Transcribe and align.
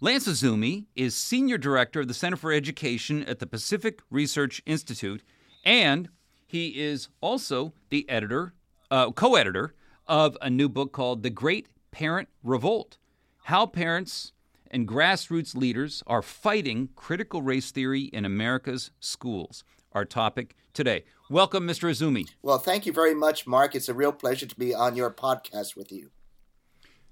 Lance 0.00 0.28
Izumi 0.28 0.84
is 0.94 1.16
Senior 1.16 1.58
Director 1.58 2.02
of 2.02 2.06
the 2.06 2.14
Center 2.14 2.36
for 2.36 2.52
Education 2.52 3.24
at 3.24 3.40
the 3.40 3.48
Pacific 3.48 3.98
Research 4.12 4.62
Institute, 4.64 5.24
and 5.64 6.08
he 6.46 6.80
is 6.80 7.08
also 7.20 7.72
the 7.90 8.08
editor, 8.08 8.54
uh, 8.92 9.10
co 9.10 9.34
editor 9.34 9.74
of 10.06 10.38
a 10.40 10.48
new 10.48 10.68
book 10.68 10.92
called 10.92 11.24
The 11.24 11.30
Great 11.30 11.66
Parent 11.90 12.28
Revolt 12.44 12.96
How 13.46 13.66
Parents 13.66 14.30
and 14.70 14.86
Grassroots 14.86 15.56
Leaders 15.56 16.04
Are 16.06 16.22
Fighting 16.22 16.90
Critical 16.94 17.42
Race 17.42 17.72
Theory 17.72 18.02
in 18.02 18.24
America's 18.24 18.92
Schools. 19.00 19.64
Our 19.94 20.04
topic 20.04 20.54
today. 20.74 21.06
Welcome, 21.28 21.66
Mr. 21.66 21.90
Izumi. 21.90 22.28
Well, 22.40 22.60
thank 22.60 22.86
you 22.86 22.92
very 22.92 23.16
much, 23.16 23.48
Mark. 23.48 23.74
It's 23.74 23.88
a 23.88 23.94
real 23.94 24.12
pleasure 24.12 24.46
to 24.46 24.54
be 24.54 24.72
on 24.72 24.94
your 24.94 25.10
podcast 25.10 25.74
with 25.74 25.90
you. 25.90 26.10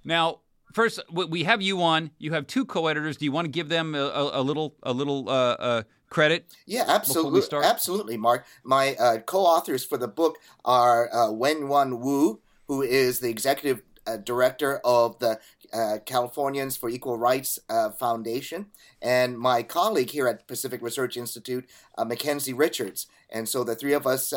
Now, 0.04 0.42
first 0.72 1.00
we 1.10 1.44
have 1.44 1.62
you 1.62 1.82
on. 1.82 2.10
You 2.18 2.32
have 2.32 2.46
two 2.46 2.64
co-editors. 2.64 3.16
Do 3.16 3.24
you 3.24 3.32
want 3.32 3.46
to 3.46 3.50
give 3.50 3.68
them 3.68 3.94
a, 3.94 3.98
a, 3.98 4.40
a 4.40 4.42
little 4.42 4.74
a 4.82 4.92
little 4.92 5.28
uh, 5.28 5.32
uh, 5.32 5.82
credit? 6.10 6.54
Yeah, 6.66 6.84
absolutely, 6.86 7.42
absolutely, 7.62 8.16
Mark. 8.16 8.44
My 8.62 8.94
uh, 8.96 9.18
co-authors 9.18 9.84
for 9.84 9.98
the 9.98 10.08
book 10.08 10.38
are 10.64 11.08
uh, 11.12 11.28
Wenyuan 11.28 11.98
Wu, 11.98 12.40
who 12.68 12.82
is 12.82 13.20
the 13.20 13.30
executive 13.30 13.82
uh, 14.06 14.18
director 14.18 14.80
of 14.84 15.18
the 15.18 15.40
uh, 15.72 15.98
Californians 16.04 16.76
for 16.76 16.88
Equal 16.88 17.18
Rights 17.18 17.58
Foundation, 17.98 18.66
and 19.02 19.38
my 19.38 19.62
colleague 19.62 20.10
here 20.10 20.28
at 20.28 20.46
Pacific 20.46 20.80
Research 20.82 21.16
Institute, 21.16 21.68
Mackenzie 21.98 22.52
Richards. 22.52 23.06
And 23.28 23.48
so 23.48 23.64
the 23.64 23.74
three 23.74 23.92
of 23.92 24.06
us, 24.06 24.32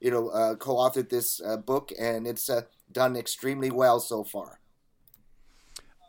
you 0.00 0.10
know, 0.10 0.56
co-authored 0.60 1.08
this 1.08 1.40
book, 1.64 1.90
and 1.98 2.26
it's 2.26 2.50
done 2.92 3.16
extremely 3.16 3.70
well 3.70 3.98
so 3.98 4.24
far. 4.24 4.60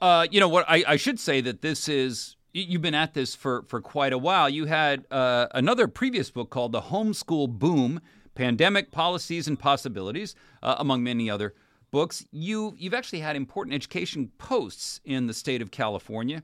Uh, 0.02 0.28
you 0.30 0.40
know 0.40 0.50
what? 0.50 0.66
I, 0.68 0.84
I, 0.88 0.96
should 0.98 1.20
say 1.20 1.42
that 1.42 1.62
this 1.62 1.88
is 1.88 2.36
you've 2.54 2.82
been 2.82 2.96
at 2.96 3.14
this 3.14 3.36
for 3.36 3.64
for 3.64 3.82
quite 3.82 4.14
a 4.14 4.18
while. 4.18 4.50
You 4.50 4.66
had 4.66 5.06
uh, 5.12 5.48
another 5.52 5.88
previous 5.88 6.32
book 6.32 6.50
called 6.50 6.72
"The 6.72 6.82
Homeschool 6.82 7.58
Boom: 7.60 8.02
Pandemic 8.34 8.92
Policies 8.92 9.48
and 9.48 9.60
Possibilities," 9.60 10.36
uh, 10.62 10.76
among 10.80 11.04
many 11.04 11.30
other 11.30 11.54
books. 11.92 12.26
You 12.32 12.76
you've 12.78 12.94
actually 12.94 13.22
had 13.22 13.36
important 13.36 13.74
education 13.74 14.32
posts 14.38 15.00
in 15.06 15.28
the 15.28 15.34
state 15.34 15.62
of 15.62 15.72
California, 15.72 16.44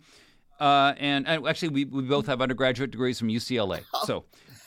uh, 0.59 0.93
and, 0.97 1.27
and, 1.27 1.45
actually 1.45 1.69
we, 1.69 1.85
we 1.85 2.03
both 2.03 2.27
have 2.27 2.41
undergraduate 2.41 2.91
degrees 2.91 3.19
from 3.19 3.27
UCLA. 3.27 3.83
So 4.05 4.25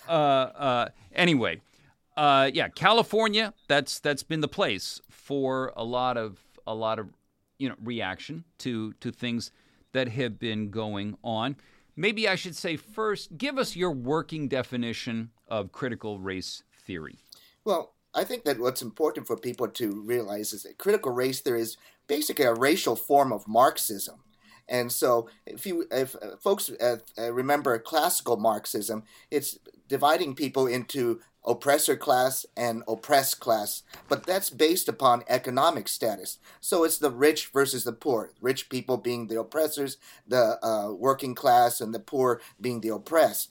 uh, 0.08 0.12
uh, 0.12 0.88
anyway, 1.14 1.62
yeah, 2.16 2.68
California 2.74 3.54
that's 3.66 3.98
that's 4.00 4.22
been 4.22 4.40
the 4.40 4.48
place 4.48 5.00
for 5.10 5.72
a 5.74 5.84
lot 5.84 6.18
of 6.18 6.38
a 6.66 6.74
lot 6.74 6.98
of 6.98 7.08
you 7.58 7.68
know 7.68 7.76
reaction 7.82 8.44
to 8.58 8.92
to 8.94 9.10
things 9.10 9.50
that 9.92 10.08
have 10.08 10.38
been 10.38 10.70
going 10.70 11.16
on. 11.22 11.56
Maybe 11.96 12.28
I 12.28 12.34
should 12.34 12.56
say 12.56 12.76
first, 12.76 13.38
give 13.38 13.56
us 13.56 13.76
your 13.76 13.92
working 13.92 14.48
definition 14.48 15.30
of 15.48 15.70
critical 15.70 16.18
race 16.18 16.64
theory. 16.84 17.18
Well, 17.64 17.94
I 18.14 18.24
think 18.24 18.44
that 18.44 18.58
what's 18.58 18.82
important 18.82 19.26
for 19.26 19.36
people 19.36 19.68
to 19.68 20.02
realize 20.02 20.52
is 20.52 20.64
that 20.64 20.78
critical 20.78 21.12
race 21.12 21.40
theory 21.40 21.62
is 21.62 21.76
basically 22.06 22.44
a 22.44 22.54
racial 22.54 22.96
form 22.96 23.32
of 23.32 23.46
Marxism. 23.48 24.20
And 24.68 24.90
so, 24.90 25.28
if 25.46 25.66
you 25.66 25.86
if 25.90 26.16
uh, 26.16 26.36
folks 26.40 26.70
uh, 26.80 26.96
remember 27.32 27.78
classical 27.78 28.38
Marxism, 28.38 29.02
it's 29.30 29.58
dividing 29.88 30.34
people 30.34 30.66
into 30.66 31.20
oppressor 31.44 31.96
class 31.96 32.46
and 32.56 32.82
oppressed 32.88 33.40
class, 33.40 33.82
but 34.08 34.26
that's 34.26 34.50
based 34.50 34.88
upon 34.88 35.24
economic 35.28 35.88
status. 35.88 36.38
So 36.60 36.84
it's 36.84 36.98
the 36.98 37.10
rich 37.10 37.48
versus 37.48 37.84
the 37.84 37.92
poor. 37.92 38.30
Rich 38.40 38.68
people 38.68 38.96
being 38.96 39.26
the 39.26 39.40
oppressors, 39.40 39.98
the 40.26 40.58
uh, 40.64 40.92
working 40.92 41.34
class, 41.34 41.80
and 41.80 41.94
the 41.94 42.00
poor 42.00 42.40
being 42.60 42.80
the 42.80 42.94
oppressed. 42.94 43.50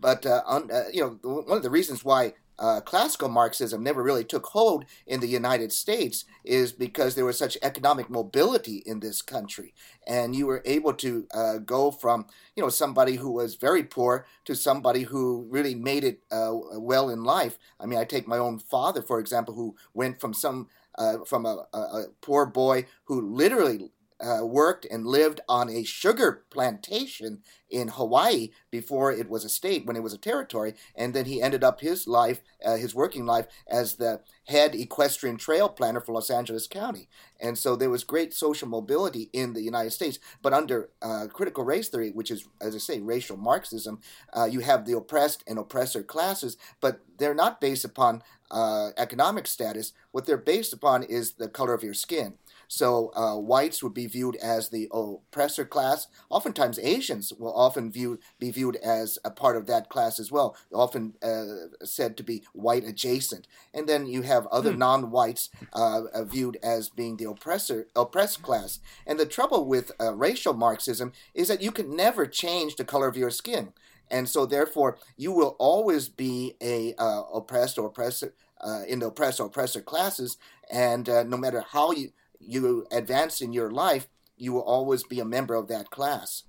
But 0.00 0.26
uh, 0.26 0.42
un, 0.46 0.70
uh, 0.70 0.84
you 0.92 1.18
know, 1.22 1.42
one 1.42 1.56
of 1.58 1.62
the 1.62 1.70
reasons 1.70 2.04
why 2.04 2.34
uh, 2.58 2.80
classical 2.80 3.28
Marxism 3.28 3.82
never 3.82 4.02
really 4.02 4.24
took 4.24 4.46
hold 4.46 4.84
in 5.06 5.20
the 5.20 5.26
United 5.26 5.72
States 5.72 6.24
is 6.44 6.72
because 6.72 7.14
there 7.14 7.24
was 7.24 7.38
such 7.38 7.58
economic 7.62 8.08
mobility 8.08 8.82
in 8.86 9.00
this 9.00 9.22
country, 9.22 9.74
and 10.06 10.34
you 10.34 10.46
were 10.46 10.62
able 10.64 10.94
to 10.94 11.26
uh, 11.34 11.58
go 11.58 11.90
from 11.90 12.26
you 12.56 12.62
know 12.62 12.68
somebody 12.68 13.16
who 13.16 13.30
was 13.30 13.54
very 13.54 13.82
poor 13.82 14.26
to 14.44 14.54
somebody 14.54 15.02
who 15.02 15.46
really 15.50 15.74
made 15.74 16.04
it 16.04 16.20
uh, 16.30 16.52
well 16.74 17.10
in 17.10 17.24
life. 17.24 17.58
I 17.80 17.86
mean, 17.86 17.98
I 17.98 18.04
take 18.04 18.28
my 18.28 18.38
own 18.38 18.58
father 18.58 19.02
for 19.02 19.18
example, 19.20 19.54
who 19.54 19.76
went 19.92 20.20
from 20.20 20.34
some 20.34 20.68
uh, 20.96 21.18
from 21.26 21.46
a, 21.46 21.66
a, 21.72 21.78
a 21.78 22.06
poor 22.20 22.46
boy 22.46 22.86
who 23.04 23.20
literally 23.20 23.90
uh, 24.20 24.44
worked 24.44 24.86
and 24.90 25.06
lived 25.06 25.40
on 25.48 25.68
a 25.68 25.84
sugar 25.84 26.44
plantation 26.50 27.42
in 27.68 27.88
Hawaii 27.88 28.50
before 28.70 29.12
it 29.12 29.28
was 29.28 29.44
a 29.44 29.48
state, 29.48 29.84
when 29.84 29.96
it 29.96 30.02
was 30.02 30.12
a 30.12 30.18
territory, 30.18 30.74
and 30.94 31.12
then 31.12 31.24
he 31.24 31.42
ended 31.42 31.64
up 31.64 31.80
his 31.80 32.06
life, 32.06 32.40
uh, 32.64 32.76
his 32.76 32.94
working 32.94 33.26
life, 33.26 33.46
as 33.66 33.94
the 33.94 34.20
head 34.46 34.74
equestrian 34.74 35.36
trail 35.36 35.68
planner 35.68 36.00
for 36.00 36.12
Los 36.12 36.30
Angeles 36.30 36.68
County. 36.68 37.08
And 37.40 37.58
so 37.58 37.74
there 37.74 37.90
was 37.90 38.04
great 38.04 38.32
social 38.32 38.68
mobility 38.68 39.30
in 39.32 39.52
the 39.52 39.62
United 39.62 39.90
States. 39.90 40.18
But 40.40 40.52
under 40.52 40.90
uh, 41.02 41.26
critical 41.32 41.64
race 41.64 41.88
theory, 41.88 42.10
which 42.10 42.30
is, 42.30 42.46
as 42.60 42.74
I 42.74 42.78
say, 42.78 43.00
racial 43.00 43.36
Marxism, 43.36 44.00
uh, 44.32 44.44
you 44.44 44.60
have 44.60 44.86
the 44.86 44.96
oppressed 44.96 45.42
and 45.46 45.58
oppressor 45.58 46.02
classes, 46.02 46.56
but 46.80 47.00
they're 47.18 47.34
not 47.34 47.60
based 47.60 47.84
upon 47.84 48.22
uh, 48.50 48.90
economic 48.96 49.46
status. 49.46 49.92
What 50.12 50.26
they're 50.26 50.36
based 50.36 50.72
upon 50.72 51.02
is 51.02 51.32
the 51.32 51.48
color 51.48 51.74
of 51.74 51.82
your 51.82 51.94
skin. 51.94 52.34
So 52.68 53.12
uh, 53.14 53.36
whites 53.36 53.82
would 53.82 53.94
be 53.94 54.06
viewed 54.06 54.36
as 54.36 54.68
the 54.68 54.88
oppressor 54.92 55.64
class. 55.64 56.06
Oftentimes 56.30 56.78
Asians 56.78 57.32
will 57.32 57.54
often 57.54 57.90
view, 57.90 58.18
be 58.38 58.50
viewed 58.50 58.76
as 58.76 59.18
a 59.24 59.30
part 59.30 59.56
of 59.56 59.66
that 59.66 59.88
class 59.88 60.18
as 60.18 60.30
well, 60.30 60.56
often 60.72 61.14
uh, 61.22 61.84
said 61.84 62.16
to 62.16 62.22
be 62.22 62.44
white 62.52 62.84
adjacent. 62.84 63.46
And 63.72 63.88
then 63.88 64.06
you 64.06 64.22
have 64.22 64.46
other 64.48 64.72
hmm. 64.72 64.78
non-whites 64.78 65.50
uh, 65.72 66.24
viewed 66.24 66.58
as 66.62 66.88
being 66.88 67.16
the 67.16 67.28
oppressor 67.28 67.88
oppressed 67.94 68.42
class. 68.42 68.80
And 69.06 69.18
the 69.18 69.26
trouble 69.26 69.66
with 69.66 69.92
uh, 70.00 70.14
racial 70.14 70.54
Marxism 70.54 71.12
is 71.34 71.48
that 71.48 71.62
you 71.62 71.72
can 71.72 71.94
never 71.94 72.26
change 72.26 72.76
the 72.76 72.84
color 72.84 73.08
of 73.08 73.16
your 73.16 73.30
skin. 73.30 73.72
And 74.10 74.28
so, 74.28 74.44
therefore, 74.44 74.98
you 75.16 75.32
will 75.32 75.56
always 75.58 76.08
be 76.08 76.54
a 76.60 76.94
uh, 76.98 77.22
oppressed 77.32 77.78
or 77.78 77.86
oppressor 77.86 78.34
uh, 78.60 78.82
in 78.86 78.98
the 78.98 79.06
oppressed 79.06 79.40
or 79.40 79.46
oppressor 79.46 79.80
classes, 79.80 80.36
and 80.70 81.06
no 81.06 81.36
matter 81.38 81.64
how 81.66 81.92
you 81.92 82.10
you 82.46 82.86
advance 82.90 83.40
in 83.40 83.52
your 83.52 83.70
life, 83.70 84.08
you 84.36 84.52
will 84.52 84.62
always 84.62 85.04
be 85.04 85.20
a 85.20 85.24
member 85.24 85.54
of 85.54 85.68
that 85.68 85.90
class. 85.90 86.44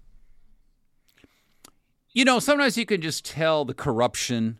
You 2.13 2.25
know, 2.25 2.39
sometimes 2.39 2.77
you 2.77 2.85
can 2.85 3.01
just 3.01 3.25
tell 3.25 3.65
the 3.65 3.73
corruption 3.73 4.59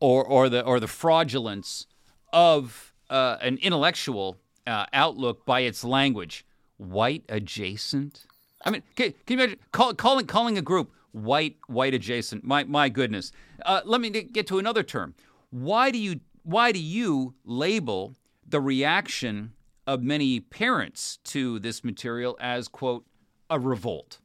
or 0.00 0.24
or 0.24 0.48
the 0.48 0.64
or 0.64 0.78
the 0.78 0.86
fraudulence 0.86 1.86
of 2.32 2.94
uh, 3.10 3.38
an 3.40 3.58
intellectual 3.58 4.38
uh, 4.66 4.86
outlook 4.92 5.44
by 5.44 5.60
its 5.60 5.84
language. 5.84 6.44
White 6.76 7.24
adjacent. 7.30 8.26
I 8.62 8.70
mean, 8.70 8.82
can, 8.96 9.14
can 9.26 9.38
you 9.38 9.44
imagine 9.44 9.58
call, 9.72 9.94
calling 9.94 10.26
calling 10.26 10.58
a 10.58 10.62
group 10.62 10.92
white 11.12 11.56
white 11.66 11.94
adjacent? 11.94 12.44
My 12.44 12.64
my 12.64 12.88
goodness. 12.88 13.32
Uh, 13.64 13.80
let 13.84 14.00
me 14.00 14.10
get 14.10 14.46
to 14.48 14.58
another 14.58 14.82
term. 14.82 15.14
Why 15.50 15.90
do 15.90 15.98
you 15.98 16.20
why 16.42 16.72
do 16.72 16.78
you 16.78 17.34
label 17.44 18.14
the 18.46 18.60
reaction 18.60 19.52
of 19.86 20.02
many 20.02 20.40
parents 20.40 21.18
to 21.24 21.58
this 21.58 21.84
material 21.84 22.36
as, 22.40 22.68
quote, 22.68 23.04
a 23.48 23.58
revolt? 23.58 24.18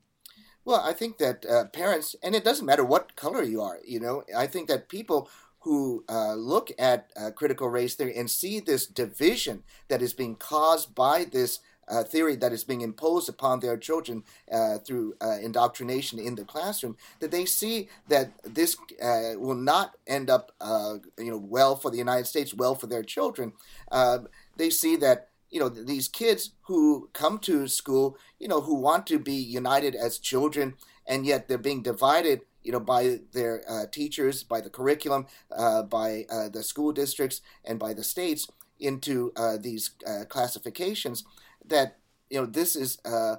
Well, 0.63 0.81
I 0.83 0.93
think 0.93 1.17
that 1.17 1.45
uh, 1.45 1.65
parents, 1.65 2.15
and 2.21 2.35
it 2.35 2.43
doesn't 2.43 2.65
matter 2.65 2.83
what 2.83 3.15
color 3.15 3.43
you 3.43 3.61
are, 3.61 3.79
you 3.85 3.99
know, 3.99 4.23
I 4.35 4.47
think 4.47 4.67
that 4.67 4.89
people 4.89 5.29
who 5.59 6.03
uh, 6.09 6.33
look 6.33 6.71
at 6.79 7.11
uh, 7.15 7.31
critical 7.31 7.67
race 7.69 7.95
theory 7.95 8.15
and 8.15 8.29
see 8.29 8.59
this 8.59 8.85
division 8.87 9.63
that 9.87 10.01
is 10.01 10.13
being 10.13 10.35
caused 10.35 10.95
by 10.95 11.23
this 11.23 11.59
uh, 11.87 12.03
theory 12.03 12.35
that 12.35 12.53
is 12.53 12.63
being 12.63 12.81
imposed 12.81 13.27
upon 13.27 13.59
their 13.59 13.75
children 13.75 14.23
uh, 14.51 14.77
through 14.77 15.13
uh, 15.21 15.37
indoctrination 15.41 16.19
in 16.19 16.35
the 16.35 16.45
classroom, 16.45 16.95
that 17.19 17.31
they 17.31 17.45
see 17.45 17.89
that 18.07 18.31
this 18.43 18.77
uh, 19.03 19.33
will 19.37 19.55
not 19.55 19.95
end 20.07 20.29
up, 20.29 20.51
uh, 20.61 20.97
you 21.17 21.31
know, 21.31 21.37
well 21.37 21.75
for 21.75 21.91
the 21.91 21.97
United 21.97 22.25
States, 22.25 22.53
well 22.53 22.75
for 22.75 22.87
their 22.87 23.03
children. 23.03 23.51
Uh, 23.91 24.19
they 24.57 24.69
see 24.69 24.95
that 24.95 25.30
you 25.51 25.59
know 25.59 25.69
these 25.69 26.07
kids 26.07 26.51
who 26.63 27.09
come 27.13 27.37
to 27.39 27.67
school, 27.67 28.17
you 28.39 28.47
know, 28.47 28.61
who 28.61 28.75
want 28.75 29.05
to 29.07 29.19
be 29.19 29.35
united 29.35 29.95
as 29.95 30.17
children, 30.17 30.75
and 31.05 31.25
yet 31.25 31.47
they're 31.47 31.57
being 31.57 31.83
divided 31.83 32.41
you 32.63 32.71
know, 32.71 32.79
by 32.79 33.19
their 33.31 33.63
uh, 33.67 33.87
teachers, 33.91 34.43
by 34.43 34.61
the 34.61 34.69
curriculum, 34.69 35.25
uh, 35.57 35.81
by 35.81 36.27
uh, 36.29 36.47
the 36.47 36.61
school 36.61 36.91
districts, 36.91 37.41
and 37.65 37.79
by 37.79 37.91
the 37.91 38.03
states 38.03 38.47
into 38.79 39.33
these 39.59 39.91
classifications 40.29 41.23
that 41.65 41.97
you 42.29 42.39
know 42.39 42.45
this 42.45 42.75
is 42.75 42.97
uh, 43.05 43.35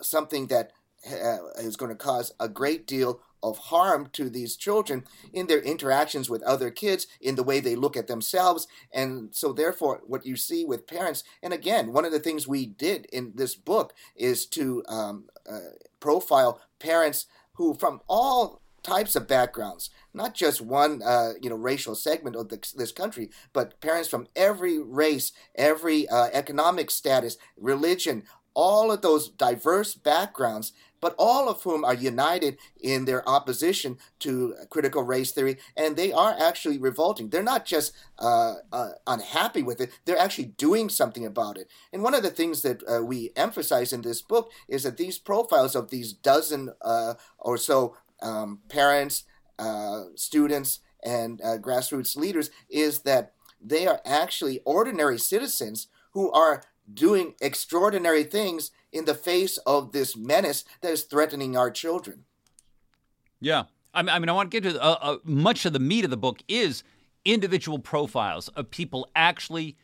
something 0.00 0.46
that 0.46 0.72
uh, 1.06 1.38
is 1.58 1.76
going 1.76 1.90
to 1.90 1.96
cause 1.96 2.32
a 2.40 2.48
great 2.48 2.86
deal 2.86 3.20
of 3.42 3.58
harm 3.58 4.08
to 4.12 4.28
these 4.28 4.56
children 4.56 5.04
in 5.32 5.46
their 5.46 5.60
interactions 5.60 6.28
with 6.28 6.42
other 6.42 6.70
kids, 6.70 7.06
in 7.20 7.34
the 7.34 7.42
way 7.42 7.60
they 7.60 7.76
look 7.76 7.96
at 7.96 8.06
themselves. 8.06 8.66
And 8.92 9.34
so, 9.34 9.52
therefore, 9.52 10.02
what 10.06 10.26
you 10.26 10.36
see 10.36 10.64
with 10.64 10.86
parents, 10.86 11.24
and 11.42 11.52
again, 11.52 11.92
one 11.92 12.04
of 12.04 12.12
the 12.12 12.20
things 12.20 12.46
we 12.48 12.66
did 12.66 13.06
in 13.06 13.32
this 13.34 13.54
book 13.54 13.94
is 14.16 14.46
to 14.46 14.82
um, 14.88 15.24
uh, 15.50 15.58
profile 16.00 16.60
parents 16.78 17.26
who, 17.54 17.74
from 17.74 18.00
all 18.08 18.60
types 18.82 19.16
of 19.16 19.28
backgrounds, 19.28 19.90
not 20.14 20.34
just 20.34 20.60
one 20.60 21.02
uh, 21.04 21.32
you 21.40 21.50
know 21.50 21.56
racial 21.56 21.94
segment 21.94 22.36
of 22.36 22.48
the, 22.48 22.72
this 22.76 22.92
country, 22.92 23.30
but 23.52 23.80
parents 23.80 24.08
from 24.08 24.28
every 24.34 24.78
race, 24.78 25.32
every 25.54 26.08
uh, 26.08 26.28
economic 26.32 26.90
status, 26.90 27.36
religion, 27.56 28.22
all 28.54 28.90
of 28.90 29.02
those 29.02 29.28
diverse 29.28 29.94
backgrounds, 29.94 30.72
but 31.00 31.14
all 31.18 31.48
of 31.48 31.62
whom 31.62 31.84
are 31.84 31.94
united 31.94 32.58
in 32.80 33.04
their 33.04 33.28
opposition 33.28 33.98
to 34.20 34.54
critical 34.70 35.02
race 35.02 35.32
theory, 35.32 35.58
and 35.76 35.96
they 35.96 36.12
are 36.12 36.34
actually 36.38 36.78
revolting. 36.78 37.28
They're 37.28 37.42
not 37.42 37.64
just 37.64 37.92
uh, 38.18 38.54
uh, 38.72 38.90
unhappy 39.06 39.62
with 39.62 39.80
it, 39.80 39.90
they're 40.04 40.18
actually 40.18 40.46
doing 40.56 40.88
something 40.88 41.24
about 41.24 41.58
it. 41.58 41.68
And 41.92 42.02
one 42.02 42.14
of 42.14 42.22
the 42.22 42.30
things 42.30 42.62
that 42.62 42.82
uh, 42.88 43.02
we 43.02 43.32
emphasize 43.36 43.92
in 43.92 44.02
this 44.02 44.22
book 44.22 44.50
is 44.68 44.82
that 44.82 44.96
these 44.96 45.18
profiles 45.18 45.74
of 45.74 45.90
these 45.90 46.12
dozen 46.12 46.70
uh, 46.82 47.14
or 47.38 47.56
so 47.56 47.96
um, 48.22 48.60
parents, 48.68 49.24
uh, 49.58 50.04
students, 50.14 50.80
and 51.04 51.40
uh, 51.42 51.58
grassroots 51.58 52.16
leaders 52.16 52.50
is 52.68 53.00
that 53.00 53.32
they 53.60 53.86
are 53.86 54.00
actually 54.04 54.60
ordinary 54.64 55.18
citizens 55.18 55.88
who 56.12 56.30
are 56.32 56.62
doing 56.92 57.34
extraordinary 57.40 58.24
things 58.24 58.70
in 58.92 59.04
the 59.04 59.14
face 59.14 59.58
of 59.58 59.92
this 59.92 60.16
menace 60.16 60.64
that 60.80 60.92
is 60.92 61.02
threatening 61.02 61.56
our 61.56 61.70
children. 61.70 62.24
Yeah. 63.40 63.64
I 63.94 64.02
mean, 64.02 64.28
I, 64.28 64.32
want 64.32 64.50
to 64.50 64.60
get 64.60 64.70
to 64.70 64.82
uh, 64.82 64.98
uh, 65.00 65.16
much 65.24 65.64
of 65.64 65.72
the 65.72 65.78
meat 65.78 66.04
of 66.04 66.10
the 66.10 66.16
book 66.16 66.42
is 66.46 66.82
individual 67.24 67.78
profiles 67.78 68.48
of 68.48 68.70
people 68.70 69.08
actually 69.16 69.76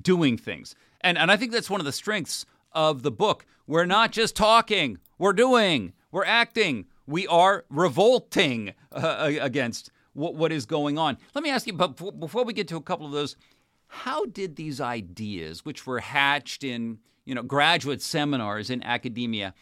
doing 0.00 0.36
things. 0.36 0.74
And, 1.00 1.18
and 1.18 1.30
I 1.30 1.36
think 1.36 1.52
that's 1.52 1.70
one 1.70 1.80
of 1.80 1.84
the 1.84 1.92
strengths 1.92 2.44
of 2.72 3.02
the 3.02 3.10
book. 3.10 3.44
We're 3.66 3.86
not 3.86 4.10
just 4.10 4.34
talking, 4.34 4.98
we're 5.18 5.32
doing, 5.32 5.92
we're 6.10 6.24
acting, 6.24 6.86
we 7.06 7.26
are 7.26 7.64
revolting 7.68 8.74
uh, 8.90 9.32
against 9.40 9.90
what, 10.14 10.34
what 10.34 10.50
is 10.50 10.66
going 10.66 10.98
on. 10.98 11.18
Let 11.34 11.44
me 11.44 11.50
ask 11.50 11.66
you, 11.66 11.72
but 11.72 12.18
before 12.18 12.44
we 12.44 12.52
get 12.52 12.68
to 12.68 12.76
a 12.76 12.82
couple 12.82 13.06
of 13.06 13.12
those, 13.12 13.36
how 13.86 14.24
did 14.24 14.56
these 14.56 14.80
ideas, 14.80 15.64
which 15.64 15.86
were 15.86 16.00
hatched 16.00 16.64
in 16.64 16.98
you 17.24 17.34
know 17.34 17.42
graduate 17.42 18.02
seminars 18.02 18.70
in 18.70 18.82
academia, 18.82 19.54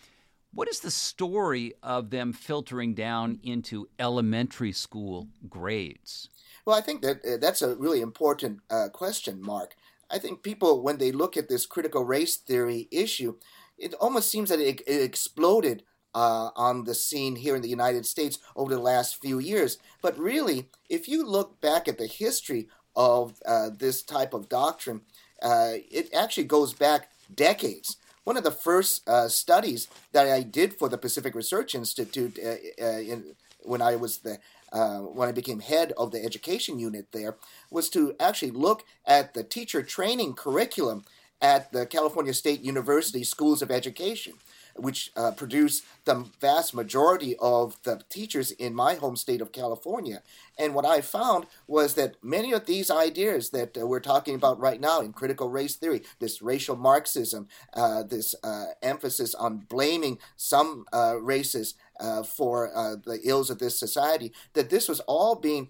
what 0.53 0.69
is 0.69 0.81
the 0.81 0.91
story 0.91 1.75
of 1.83 2.11
them 2.11 2.33
filtering 2.33 2.95
down 2.95 3.39
into 3.43 3.89
elementary 3.99 4.73
school 4.73 5.29
grades? 5.49 6.29
Well, 6.67 6.77
I 6.77 6.81
think 6.81 7.03
that 7.03 7.25
uh, 7.25 7.37
that's 7.41 7.63
a 7.63 7.77
really 7.77 8.01
important 8.01 8.61
uh, 8.71 8.89
question, 8.93 9.41
Mark. 9.41 9.75
I 10.11 10.19
think 10.19 10.43
people, 10.43 10.83
when 10.83 10.99
they 10.99 11.13
look 11.13 11.37
at 11.37 11.49
this 11.49 11.67
critical 11.67 12.05
race 12.05 12.37
theory 12.37 12.89
issue, 12.91 13.37
it 13.79 13.95
almost 13.95 14.31
seems 14.31 14.51
that 14.51 14.59
it, 14.59 14.81
it 14.87 15.03
exploded 15.03 15.85
uh, 16.15 16.51
on 16.57 16.85
the 16.85 16.95
scene 16.95 17.37
here 17.37 17.55
in 17.55 17.63
the 17.63 17.69
United 17.69 18.05
States 18.05 18.39
over 18.57 18.75
the 18.75 18.81
last 18.81 19.21
few 19.21 19.39
years. 19.39 19.79
But 20.03 20.19
really, 20.19 20.69
if 20.89 21.09
you 21.09 21.25
look 21.25 21.61
back 21.61 21.87
at 21.87 21.99
the 21.99 22.09
history 22.09 22.69
of 22.97 23.41
uh, 23.47 23.71
this 23.77 24.03
type 24.03 24.35
of 24.35 24.49
doctrine, 24.49 25.03
uh, 25.43 25.75
it 25.91 26.13
actually 26.13 26.45
goes 26.45 26.75
back 26.75 27.10
decades. 27.35 27.97
One 28.25 28.37
of 28.37 28.45
the 28.45 28.51
first 28.51 29.09
uh, 29.09 29.29
studies 29.29 29.89
that 30.13 30.27
I 30.27 30.43
did 30.43 30.75
for 30.75 30.89
the 30.89 30.99
Pacific 30.99 31.35
Research 31.35 31.75
Institute 31.75 32.39
uh, 32.39 32.85
uh, 32.85 32.99
in, 32.99 33.35
when 33.61 33.83
I 33.83 33.97
was 33.97 34.19
the 34.19 34.39
when 34.73 35.29
I 35.29 35.33
became 35.33 35.59
head 35.59 35.93
of 35.97 36.13
the 36.13 36.25
education 36.25 36.79
unit 36.79 37.09
there 37.11 37.37
was 37.73 37.89
to 37.91 38.15
actually 38.21 38.53
look 38.53 38.85
at 39.05 39.35
the 39.35 39.43
teacher 39.43 39.83
training 39.83 40.35
curriculum 40.35 41.05
at 41.43 41.73
the 41.73 41.87
California 41.87 42.33
State 42.35 42.61
University 42.61 43.25
Schools 43.25 43.63
of 43.63 43.71
Education 43.71 44.35
which 44.77 45.11
uh, 45.17 45.33
produce 45.33 45.83
the 46.05 46.27
vast 46.41 46.75
majority 46.75 47.37
of 47.39 47.77
the 47.85 48.03
teachers 48.09 48.51
in 48.51 48.75
my 48.75 48.95
home 48.95 49.17
state 49.17 49.41
of 49.41 49.53
California. 49.53 50.23
And 50.59 50.75
what 50.75 50.85
I 50.85 51.01
found 51.01 51.47
was 51.67 51.95
that 51.95 52.23
many 52.23 52.53
of 52.53 52.67
these 52.67 52.91
ideas 52.91 53.51
that 53.51 53.77
uh, 53.77 53.87
we're 53.87 54.01
talking 54.01 54.35
about 54.35 54.61
right 54.61 54.81
now 54.81 55.01
in 55.01 55.13
critical 55.13 55.49
race 55.49 55.77
theory, 55.77 56.03
this 56.19 56.43
racial 56.43 56.77
Marxism, 56.77 57.49
uh, 57.75 58.03
this 58.03 58.35
uh, 58.43 58.67
emphasis 58.83 59.35
on 59.35 59.59
blaming 59.59 60.19
some 60.37 60.85
uh, 60.93 61.17
races 61.21 61.75
uh, 61.99 62.23
for 62.23 62.71
the 63.05 63.21
ills 63.25 63.51
of 63.51 63.59
this 63.59 63.79
society, 63.79 64.33
that 64.55 64.71
this 64.71 64.89
was 64.89 65.01
all 65.01 65.35
being 65.35 65.69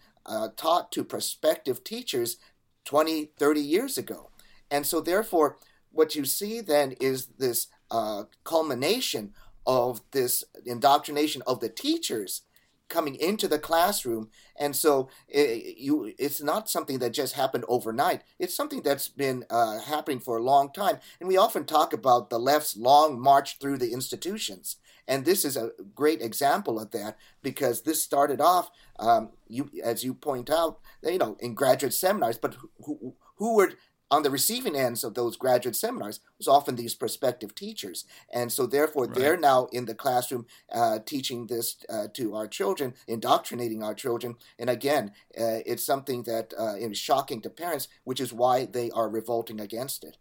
taught 0.57 0.93
to 0.93 1.05
prospective 1.05 1.83
teachers 1.83 2.37
20, 2.85 3.31
30 3.39 3.61
years 3.61 3.99
ago. 3.99 4.31
And 4.71 4.87
so, 4.87 5.01
therefore, 5.01 5.59
what 5.91 6.15
you 6.15 6.25
see 6.25 6.61
then 6.61 6.93
is 7.01 7.27
this 7.39 7.67
uh, 7.91 8.25
culmination 8.45 9.33
of 9.67 10.01
this 10.13 10.45
indoctrination 10.65 11.43
of 11.47 11.61
the 11.61 11.69
teachers 11.69 12.43
coming 12.91 13.15
into 13.15 13.49
the 13.49 13.59
classroom. 13.59 14.29
And 14.59 14.77
so 14.77 15.09
it, 15.29 15.79
you 15.79 16.13
it's 16.19 16.43
not 16.43 16.69
something 16.69 16.99
that 16.99 17.11
just 17.11 17.35
happened 17.35 17.65
overnight. 17.69 18.23
It's 18.39 18.55
something 18.55 18.83
that's 18.83 19.09
been 19.09 19.45
uh, 19.49 19.79
happening 19.81 20.21
for 20.21 20.37
a 20.37 20.43
long 20.43 20.71
time. 20.73 20.99
And 21.21 21.29
we 21.29 21.39
often 21.39 21.65
talk 21.65 21.95
about 21.95 22.29
the 22.29 22.39
left's 22.39 22.77
long 22.77 23.19
march 23.19 23.59
through 23.59 23.79
the 23.79 23.93
institutions. 23.93 24.77
And 25.09 25.25
this 25.25 25.45
is 25.45 25.57
a 25.57 25.71
great 25.95 26.21
example 26.21 26.79
of 26.79 26.91
that 26.91 27.17
because 27.43 27.83
this 27.83 28.03
started 28.03 28.41
off 28.41 28.71
um, 28.99 29.31
you 29.49 29.71
as 29.83 30.05
you 30.05 30.13
point 30.13 30.51
out 30.51 30.81
you 31.03 31.19
know 31.19 31.37
in 31.41 31.55
graduate 31.55 31.95
seminars. 31.95 32.39
But 32.39 32.57
who, 32.85 33.15
who 33.37 33.57
were 33.57 33.73
on 34.11 34.23
the 34.23 34.31
receiving 34.31 34.77
ends 34.77 35.05
of 35.05 35.15
those 35.15 35.37
graduate 35.37 35.77
seminars 35.77 36.21
was 36.39 36.49
often 36.49 36.77
these 36.77 36.95
prospective 36.95 37.55
teachers. 37.55 38.05
And 38.33 38.51
so, 38.51 38.67
therefore, 38.67 39.07
right. 39.07 39.15
they're 39.15 39.37
now 39.37 39.67
in 39.73 39.85
the 39.85 39.95
classroom 39.95 40.47
uh, 40.73 40.99
teaching 41.05 41.47
this 41.47 41.77
uh, 41.89 42.09
to 42.15 42.35
our 42.35 42.49
children, 42.49 42.95
indoctrinating 43.07 43.83
our 43.83 43.95
children. 43.95 44.37
And 44.59 44.69
again, 44.69 45.13
uh, 45.39 45.63
it's 45.65 45.85
something 45.85 46.25
that 46.25 46.53
uh, 46.59 46.75
is 46.75 46.99
shocking 46.99 47.41
to 47.43 47.51
parents, 47.51 47.89
which 48.05 48.21
is 48.21 48.33
why 48.33 48.67
they 48.67 48.91
are 48.91 49.09
revolting 49.09 49.61
against 49.61 50.05
it. 50.05 50.17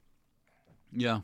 Yeah. 0.91 1.21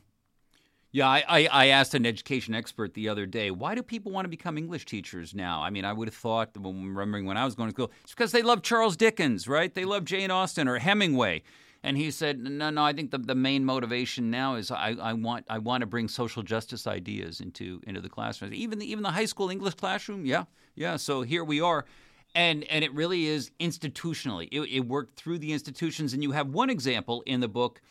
Yeah, 0.92 1.10
I, 1.10 1.24
I, 1.28 1.48
I, 1.52 1.68
asked 1.68 1.94
an 1.94 2.06
education 2.06 2.56
expert 2.56 2.94
the 2.94 3.10
other 3.10 3.26
day, 3.26 3.52
why 3.52 3.76
do 3.76 3.84
people 3.84 4.14
want 4.14 4.24
to 4.24 4.30
become 4.30 4.58
English 4.58 4.86
teachers 4.86 5.36
now? 5.36 5.62
I 5.62 5.70
mean, 5.70 5.84
I 5.84 5.92
would 5.92 6.08
have 6.08 6.16
thought, 6.16 6.52
remembering 6.56 7.26
when 7.26 7.36
I 7.36 7.44
was 7.44 7.54
going 7.54 7.68
to 7.68 7.74
school, 7.74 7.92
it's 8.06 8.14
because 8.14 8.32
they 8.32 8.42
love 8.42 8.62
Charles 8.62 8.96
Dickens, 8.96 9.46
right? 9.46 9.74
They 9.74 9.84
love 9.84 10.06
Jane 10.06 10.32
Austen 10.32 10.70
or 10.70 10.78
Hemingway. 10.78 11.44
And 11.86 11.96
he 11.96 12.10
said, 12.10 12.40
no, 12.40 12.72
no, 12.72 12.84
I 12.84 12.94
think 12.94 13.12
the, 13.12 13.20
the 13.20 13.36
main 13.36 13.64
motivation 13.64 14.32
now 14.32 14.56
is 14.56 14.72
I, 14.72 14.96
I 15.00 15.14
want 15.14 15.46
I 15.48 15.60
want 15.60 15.82
to 15.82 15.86
bring 15.86 16.08
social 16.08 16.42
justice 16.42 16.88
ideas 16.88 17.42
into 17.42 17.80
into 17.86 18.02
the 18.02 18.10
classroom. 18.10 18.56
Even 18.56 18.80
the, 18.80 18.92
even 18.92 19.04
the 19.04 19.12
high 19.12 19.26
school 19.26 19.52
English 19.52 19.76
classroom, 19.76 20.26
yeah, 20.26 20.46
yeah. 20.74 20.96
So 20.96 21.22
here 21.22 21.44
we 21.44 21.62
are. 21.62 21.86
And, 22.34 22.64
and 22.66 22.84
it 22.84 22.92
really 22.94 23.28
is 23.28 23.52
institutionally. 23.60 24.50
It, 24.52 24.62
it 24.62 24.80
worked 24.82 25.16
through 25.16 25.38
the 25.38 25.54
institutions. 25.54 26.14
And 26.14 26.24
you 26.24 26.32
have 26.32 26.50
one 26.50 26.72
example 26.72 27.24
in 27.28 27.40
the 27.40 27.48
book 27.48 27.82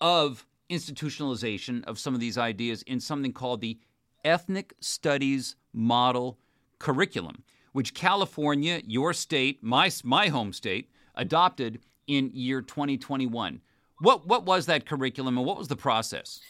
of 0.00 0.44
institutionalization 0.68 1.84
of 1.84 2.00
some 2.00 2.14
of 2.14 2.20
these 2.20 2.36
ideas 2.36 2.82
in 2.82 2.98
something 2.98 3.32
called 3.32 3.60
the 3.60 3.78
Ethnic 4.24 4.74
Studies 4.80 5.54
Model 5.72 6.36
Curriculum, 6.80 7.44
which 7.72 7.94
California, 7.94 8.82
your 8.86 9.14
state, 9.14 9.62
my, 9.62 9.88
my 10.02 10.28
home 10.28 10.52
state, 10.52 10.90
adopted 11.14 11.78
in 12.06 12.30
year 12.32 12.62
2021. 12.62 13.60
What 14.00 14.26
what 14.26 14.44
was 14.44 14.66
that 14.66 14.86
curriculum 14.86 15.38
and 15.38 15.46
what 15.46 15.58
was 15.58 15.68
the 15.68 15.76
process? 15.76 16.40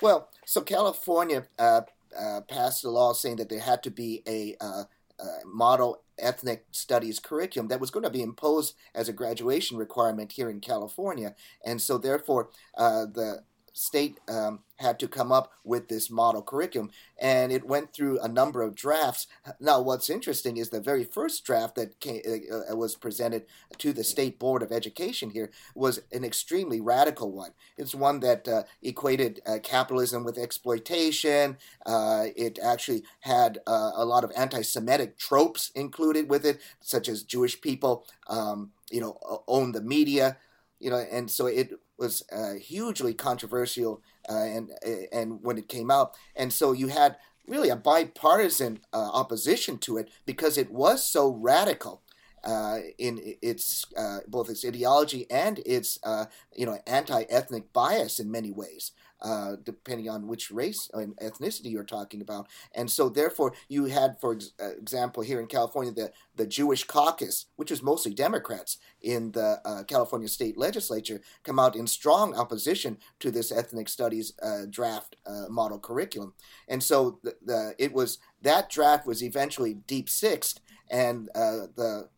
Well, 0.00 0.30
so 0.44 0.60
California 0.60 1.46
uh, 1.58 1.82
uh, 2.18 2.40
passed 2.42 2.84
a 2.84 2.90
law 2.90 3.12
saying 3.12 3.36
that 3.36 3.48
there 3.48 3.60
had 3.60 3.82
to 3.84 3.90
be 3.90 4.22
a 4.26 4.56
uh, 4.60 4.84
uh, 5.20 5.26
model 5.46 6.02
ethnic 6.18 6.66
studies 6.70 7.18
curriculum 7.18 7.68
that 7.68 7.80
was 7.80 7.90
going 7.90 8.02
to 8.02 8.10
be 8.10 8.22
imposed 8.22 8.74
as 8.94 9.08
a 9.08 9.12
graduation 9.12 9.76
requirement 9.76 10.32
here 10.32 10.50
in 10.50 10.60
California. 10.60 11.34
And 11.64 11.80
so, 11.80 11.98
therefore, 11.98 12.50
uh, 12.76 13.06
the 13.06 13.44
state 13.74 14.20
um, 14.28 14.60
had 14.76 14.98
to 15.00 15.08
come 15.08 15.30
up 15.30 15.52
with 15.62 15.88
this 15.88 16.10
model 16.10 16.42
curriculum, 16.42 16.90
and 17.18 17.52
it 17.52 17.66
went 17.66 17.92
through 17.92 18.18
a 18.20 18.28
number 18.28 18.62
of 18.62 18.74
drafts. 18.74 19.26
Now, 19.60 19.80
what's 19.80 20.08
interesting 20.08 20.56
is 20.56 20.70
the 20.70 20.80
very 20.80 21.04
first 21.04 21.44
draft 21.44 21.74
that 21.74 22.00
came, 22.00 22.22
uh, 22.26 22.72
uh, 22.72 22.76
was 22.76 22.94
presented 22.94 23.44
to 23.78 23.92
the 23.92 24.04
State 24.04 24.38
Board 24.38 24.62
of 24.62 24.72
Education 24.72 25.30
here 25.30 25.50
was 25.74 26.00
an 26.12 26.24
extremely 26.24 26.80
radical 26.80 27.32
one. 27.32 27.50
It's 27.76 27.94
one 27.94 28.20
that 28.20 28.48
uh, 28.48 28.62
equated 28.82 29.40
uh, 29.46 29.58
capitalism 29.62 30.24
with 30.24 30.38
exploitation. 30.38 31.58
Uh, 31.84 32.26
it 32.36 32.58
actually 32.62 33.02
had 33.20 33.58
uh, 33.66 33.90
a 33.94 34.04
lot 34.04 34.24
of 34.24 34.32
anti-Semitic 34.36 35.18
tropes 35.18 35.70
included 35.74 36.30
with 36.30 36.46
it, 36.46 36.60
such 36.80 37.08
as 37.08 37.22
Jewish 37.22 37.60
people, 37.60 38.06
um, 38.28 38.70
you 38.90 39.00
know, 39.00 39.42
own 39.48 39.72
the 39.72 39.82
media 39.82 40.36
you 40.80 40.90
know, 40.90 40.98
and 41.10 41.30
so 41.30 41.46
it 41.46 41.72
was 41.98 42.24
uh, 42.32 42.54
hugely 42.54 43.14
controversial, 43.14 44.02
uh, 44.28 44.34
and 44.34 44.70
and 45.12 45.42
when 45.42 45.58
it 45.58 45.68
came 45.68 45.90
out, 45.90 46.14
and 46.36 46.52
so 46.52 46.72
you 46.72 46.88
had 46.88 47.16
really 47.46 47.68
a 47.68 47.76
bipartisan 47.76 48.80
uh, 48.92 49.10
opposition 49.12 49.78
to 49.78 49.98
it 49.98 50.10
because 50.26 50.56
it 50.58 50.70
was 50.70 51.04
so 51.04 51.30
radical. 51.32 52.02
Uh, 52.42 52.80
in 52.98 53.36
its 53.40 53.86
uh, 53.96 54.18
both 54.28 54.50
its 54.50 54.66
ideology 54.66 55.26
and 55.30 55.62
its 55.64 55.98
uh, 56.02 56.26
you 56.54 56.66
know 56.66 56.78
anti-ethnic 56.86 57.72
bias 57.72 58.20
in 58.20 58.30
many 58.30 58.50
ways, 58.50 58.92
uh, 59.20 59.56
depending 59.62 60.08
on 60.08 60.26
which 60.26 60.50
race 60.50 60.90
and 60.92 61.16
ethnicity 61.16 61.70
you're 61.70 61.84
talking 61.84 62.20
about. 62.20 62.46
And 62.74 62.90
so, 62.90 63.08
therefore, 63.08 63.54
you 63.68 63.86
had, 63.86 64.20
for 64.20 64.34
ex- 64.34 64.52
uh, 64.60 64.76
example, 64.76 65.22
here 65.22 65.40
in 65.40 65.46
California, 65.46 65.92
the, 65.92 66.12
the 66.34 66.46
Jewish 66.46 66.84
caucus, 66.84 67.46
which 67.56 67.70
was 67.70 67.82
mostly 67.82 68.12
Democrats 68.12 68.78
in 69.00 69.32
the 69.32 69.60
uh, 69.64 69.84
California 69.84 70.28
state 70.28 70.58
legislature, 70.58 71.20
come 71.42 71.58
out 71.58 71.76
in 71.76 71.86
strong 71.86 72.34
opposition 72.34 72.98
to 73.20 73.30
this 73.30 73.50
ethnic 73.50 73.88
studies 73.88 74.34
uh, 74.42 74.62
draft 74.68 75.16
uh, 75.26 75.44
model 75.48 75.78
curriculum. 75.78 76.34
And 76.68 76.82
so, 76.82 77.18
the, 77.22 77.34
the, 77.42 77.74
it 77.78 77.92
was 77.92 78.18
that 78.42 78.68
draft 78.68 79.06
was 79.06 79.22
eventually 79.22 79.74
deep 79.74 80.08
sixed, 80.08 80.60
and 80.90 81.28
the 81.34 82.08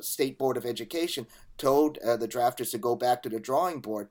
State 0.00 0.38
Board 0.38 0.56
of 0.56 0.66
Education 0.66 1.26
told 1.56 1.98
the 2.02 2.28
drafters 2.28 2.70
to 2.72 2.78
go 2.78 2.96
back 2.96 3.22
to 3.22 3.28
the 3.28 3.40
drawing 3.40 3.80
board. 3.80 4.08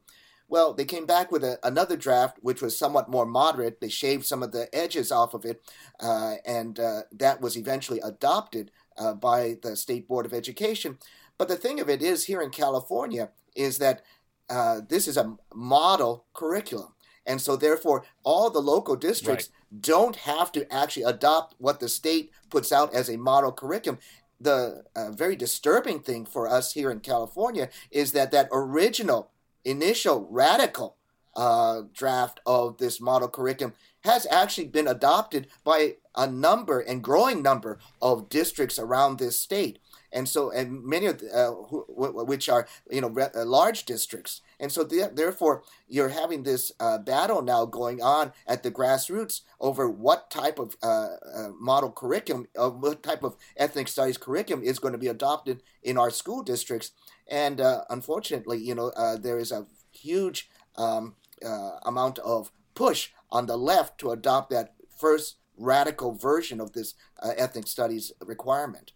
Well, 0.49 0.73
they 0.73 0.85
came 0.85 1.05
back 1.05 1.31
with 1.31 1.43
a, 1.43 1.59
another 1.63 1.95
draft, 1.95 2.39
which 2.41 2.61
was 2.61 2.77
somewhat 2.77 3.09
more 3.09 3.25
moderate. 3.25 3.79
They 3.79 3.89
shaved 3.89 4.25
some 4.25 4.41
of 4.41 4.51
the 4.51 4.67
edges 4.75 5.11
off 5.11 5.33
of 5.35 5.45
it, 5.45 5.61
uh, 5.99 6.35
and 6.45 6.79
uh, 6.79 7.01
that 7.11 7.39
was 7.39 7.55
eventually 7.55 7.99
adopted 7.99 8.71
uh, 8.97 9.13
by 9.13 9.57
the 9.61 9.75
State 9.75 10.07
Board 10.07 10.25
of 10.25 10.33
Education. 10.33 10.97
But 11.37 11.47
the 11.47 11.55
thing 11.55 11.79
of 11.79 11.87
it 11.87 12.01
is, 12.01 12.25
here 12.25 12.41
in 12.41 12.49
California, 12.49 13.29
is 13.55 13.77
that 13.77 14.01
uh, 14.49 14.81
this 14.87 15.07
is 15.07 15.15
a 15.15 15.37
model 15.53 16.25
curriculum. 16.33 16.93
And 17.27 17.39
so, 17.39 17.55
therefore, 17.55 18.03
all 18.23 18.49
the 18.49 18.59
local 18.59 18.95
districts 18.95 19.49
right. 19.71 19.81
don't 19.81 20.15
have 20.15 20.51
to 20.53 20.73
actually 20.73 21.03
adopt 21.03 21.53
what 21.59 21.79
the 21.79 21.87
state 21.87 22.31
puts 22.49 22.71
out 22.71 22.91
as 22.93 23.07
a 23.07 23.17
model 23.17 23.51
curriculum 23.51 23.99
the 24.39 24.85
uh, 24.95 25.11
very 25.11 25.35
disturbing 25.35 25.99
thing 25.99 26.25
for 26.25 26.47
us 26.47 26.73
here 26.73 26.89
in 26.91 27.01
California 27.01 27.69
is 27.91 28.13
that 28.13 28.31
that 28.31 28.47
original 28.51 29.31
initial 29.65 30.27
radical 30.29 30.97
uh, 31.35 31.83
draft 31.93 32.39
of 32.45 32.77
this 32.77 32.99
model 32.99 33.27
curriculum 33.27 33.73
has 34.01 34.25
actually 34.29 34.67
been 34.67 34.87
adopted 34.87 35.47
by 35.63 35.95
a 36.15 36.27
number 36.27 36.79
and 36.79 37.03
growing 37.03 37.41
number 37.41 37.79
of 38.01 38.29
districts 38.29 38.79
around 38.79 39.19
this 39.19 39.39
state. 39.39 39.79
And 40.11 40.27
so 40.27 40.51
and 40.51 40.83
many 40.83 41.05
of 41.05 41.19
the, 41.19 41.31
uh, 41.31 41.51
who, 41.67 41.85
which 42.25 42.49
are 42.49 42.67
you 42.89 43.01
know 43.01 43.15
uh, 43.17 43.45
large 43.45 43.85
districts 43.85 44.41
and 44.59 44.71
so 44.71 44.85
th- 44.85 45.11
therefore 45.13 45.63
you're 45.87 46.09
having 46.09 46.43
this 46.43 46.71
uh, 46.79 46.97
battle 46.97 47.41
now 47.41 47.65
going 47.65 48.01
on 48.01 48.33
at 48.47 48.63
the 48.63 48.71
grassroots 48.71 49.41
over 49.59 49.89
what 49.89 50.29
type 50.29 50.59
of 50.59 50.75
uh, 50.83 51.07
uh 51.35 51.49
model 51.59 51.91
curriculum 51.91 52.47
what 52.55 53.03
type 53.03 53.23
of 53.23 53.35
ethnic 53.57 53.87
studies 53.87 54.17
curriculum 54.17 54.63
is 54.63 54.79
going 54.79 54.93
to 54.93 54.97
be 54.97 55.07
adopted 55.07 55.61
in 55.83 55.97
our 55.97 56.09
school 56.09 56.43
districts 56.43 56.91
and 57.29 57.61
uh, 57.61 57.83
unfortunately, 57.89 58.57
you 58.57 58.75
know, 58.75 58.87
uh, 58.97 59.15
there 59.15 59.37
is 59.37 59.51
a 59.51 59.67
huge 59.91 60.49
um, 60.75 61.15
uh, 61.45 61.77
amount 61.85 62.17
of 62.19 62.51
push 62.73 63.09
on 63.31 63.45
the 63.45 63.57
left 63.57 63.99
to 63.99 64.11
adopt 64.11 64.49
that 64.49 64.73
first 64.97 65.37
radical 65.55 66.13
version 66.13 66.59
of 66.59 66.73
this 66.73 66.95
uh, 67.21 67.31
ethnic 67.37 67.67
studies 67.67 68.11
requirement. 68.25 68.93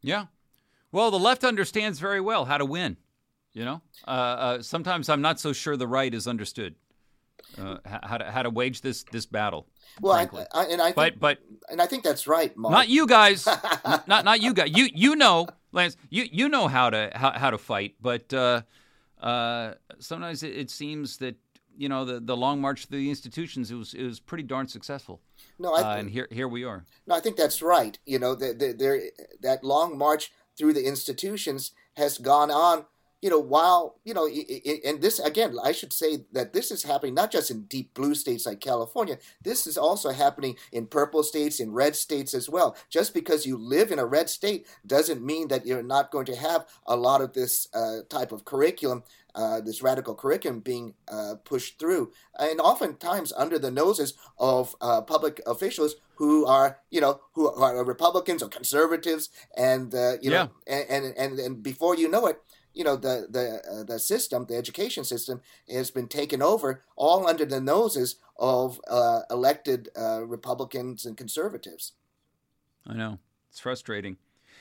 Yeah. 0.00 0.26
Well, 0.90 1.10
the 1.10 1.18
left 1.18 1.44
understands 1.44 1.98
very 1.98 2.20
well 2.20 2.46
how 2.46 2.58
to 2.58 2.64
win. 2.64 2.96
You 3.56 3.64
know, 3.64 3.80
uh, 4.06 4.10
uh, 4.10 4.62
sometimes 4.62 5.08
I'm 5.08 5.22
not 5.22 5.40
so 5.40 5.54
sure 5.54 5.78
the 5.78 5.88
right 5.88 6.12
is 6.12 6.28
understood 6.28 6.74
how 7.56 8.18
to 8.18 8.30
how 8.30 8.42
to 8.42 8.50
wage 8.50 8.82
this 8.82 9.04
this 9.04 9.24
battle. 9.24 9.66
Well, 9.98 10.12
I, 10.12 10.28
I, 10.52 10.64
and 10.66 10.82
I 10.82 10.92
think, 10.92 10.96
but 10.96 11.18
but 11.18 11.38
and 11.70 11.80
I 11.80 11.86
think 11.86 12.04
that's 12.04 12.26
right, 12.26 12.54
Mark. 12.54 12.70
Not 12.70 12.90
you 12.90 13.06
guys, 13.06 13.46
not 14.06 14.26
not 14.26 14.42
you 14.42 14.52
guys. 14.52 14.76
You 14.76 14.90
you 14.92 15.16
know 15.16 15.46
Lance, 15.72 15.96
you 16.10 16.26
you 16.30 16.50
know 16.50 16.68
how 16.68 16.90
to 16.90 17.10
how, 17.14 17.30
how 17.30 17.48
to 17.48 17.56
fight, 17.56 17.94
but 17.98 18.30
uh, 18.34 18.60
uh, 19.22 19.72
sometimes 20.00 20.42
it, 20.42 20.54
it, 20.54 20.70
seems 20.70 21.16
that 21.18 21.36
you 21.78 21.88
know 21.88 22.04
the, 22.04 22.20
the 22.20 22.36
long 22.36 22.60
march 22.60 22.84
through 22.84 22.98
the 22.98 23.08
institutions 23.08 23.70
it 23.70 23.76
was 23.76 23.94
it 23.94 24.04
was 24.04 24.20
pretty 24.20 24.44
darn 24.44 24.68
successful. 24.68 25.22
No, 25.58 25.72
I, 25.72 25.80
uh, 25.80 25.96
and 25.96 26.10
here 26.10 26.28
here 26.30 26.46
we 26.46 26.64
are. 26.64 26.84
No, 27.06 27.14
I 27.14 27.20
think 27.20 27.36
that's 27.36 27.62
right. 27.62 27.98
You 28.04 28.18
know, 28.18 28.34
the, 28.34 28.52
the, 28.52 28.74
there 28.78 29.00
that 29.40 29.64
long 29.64 29.96
march 29.96 30.30
through 30.58 30.74
the 30.74 30.86
institutions 30.86 31.72
has 31.96 32.18
gone 32.18 32.50
on 32.50 32.84
you 33.26 33.30
know, 33.30 33.40
while, 33.40 33.98
you 34.04 34.14
know, 34.14 34.28
and 34.84 35.02
this, 35.02 35.18
again, 35.18 35.56
I 35.60 35.72
should 35.72 35.92
say 35.92 36.18
that 36.30 36.52
this 36.52 36.70
is 36.70 36.84
happening 36.84 37.14
not 37.14 37.32
just 37.32 37.50
in 37.50 37.62
deep 37.62 37.92
blue 37.92 38.14
states 38.14 38.46
like 38.46 38.60
California, 38.60 39.18
this 39.42 39.66
is 39.66 39.76
also 39.76 40.12
happening 40.12 40.54
in 40.70 40.86
purple 40.86 41.24
states, 41.24 41.58
in 41.58 41.72
red 41.72 41.96
states 41.96 42.34
as 42.34 42.48
well. 42.48 42.76
Just 42.88 43.12
because 43.12 43.44
you 43.44 43.56
live 43.56 43.90
in 43.90 43.98
a 43.98 44.06
red 44.06 44.30
state 44.30 44.68
doesn't 44.86 45.26
mean 45.26 45.48
that 45.48 45.66
you're 45.66 45.82
not 45.82 46.12
going 46.12 46.26
to 46.26 46.36
have 46.36 46.66
a 46.86 46.94
lot 46.94 47.20
of 47.20 47.32
this 47.32 47.66
uh, 47.74 48.02
type 48.08 48.30
of 48.30 48.44
curriculum. 48.44 49.02
Uh, 49.34 49.60
this 49.60 49.82
radical 49.82 50.14
curriculum 50.14 50.60
being 50.60 50.94
uh, 51.12 51.34
pushed 51.44 51.78
through, 51.78 52.10
and 52.38 52.58
oftentimes 52.58 53.34
under 53.36 53.58
the 53.58 53.70
noses 53.70 54.14
of 54.38 54.74
uh, 54.80 55.02
public 55.02 55.42
officials 55.46 55.96
who 56.14 56.46
are, 56.46 56.78
you 56.90 57.02
know, 57.02 57.20
who 57.34 57.52
are 57.52 57.84
Republicans 57.84 58.42
or 58.42 58.48
conservatives, 58.48 59.28
and 59.54 59.94
uh, 59.94 60.12
you 60.22 60.30
yeah. 60.30 60.44
know, 60.44 60.50
and, 60.66 60.86
and 60.88 61.04
and 61.18 61.38
and 61.38 61.62
before 61.62 61.94
you 61.94 62.08
know 62.08 62.26
it, 62.26 62.40
you 62.76 62.84
know 62.84 62.94
the 62.94 63.26
the 63.28 63.62
uh, 63.68 63.82
the 63.84 63.98
system, 63.98 64.44
the 64.46 64.54
education 64.54 65.02
system, 65.02 65.40
has 65.68 65.90
been 65.90 66.06
taken 66.06 66.42
over 66.42 66.84
all 66.94 67.26
under 67.26 67.46
the 67.46 67.60
noses 67.60 68.16
of 68.38 68.80
uh, 68.86 69.22
elected 69.30 69.88
uh, 69.98 70.24
Republicans 70.24 71.06
and 71.06 71.16
conservatives. 71.16 71.92
I 72.86 72.92
know 72.92 73.18
it's 73.50 73.58
frustrating. 73.58 74.18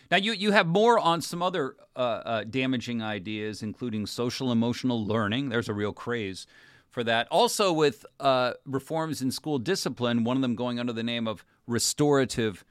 Now 0.09 0.17
you 0.17 0.31
you 0.31 0.51
have 0.51 0.65
more 0.65 0.97
on 0.97 1.21
some 1.21 1.43
other 1.43 1.75
uh, 1.95 1.99
uh, 1.99 2.43
damaging 2.45 3.03
ideas, 3.03 3.61
including 3.61 4.05
social 4.05 4.51
emotional 4.51 5.05
learning. 5.05 5.49
There's 5.49 5.69
a 5.69 5.73
real 5.73 5.93
craze 5.93 6.47
for 6.89 7.03
that. 7.03 7.27
Also 7.29 7.73
with 7.73 8.05
uh, 8.21 8.53
reforms 8.65 9.21
in 9.21 9.29
school 9.29 9.59
discipline, 9.59 10.23
one 10.23 10.37
of 10.37 10.41
them 10.41 10.55
going 10.55 10.79
under 10.79 10.93
the 10.93 11.03
name 11.03 11.27
of 11.27 11.43
restorative 11.67 12.63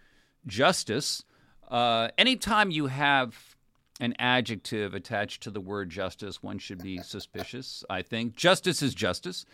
justice. 0.47 1.23
anytime 1.71 2.71
you 2.71 2.87
have 2.87 3.54
an 4.01 4.15
adjective 4.19 4.95
attached 4.95 5.43
to 5.43 5.51
the 5.51 5.61
word 5.61 5.91
justice, 5.91 6.43
one 6.43 6.59
should 6.59 6.83
be 6.83 6.99
suspicious, 6.99 7.85
I 7.89 8.03
think. 8.03 8.35
Justice 8.37 8.83
is 8.83 8.95
justice. 8.95 9.45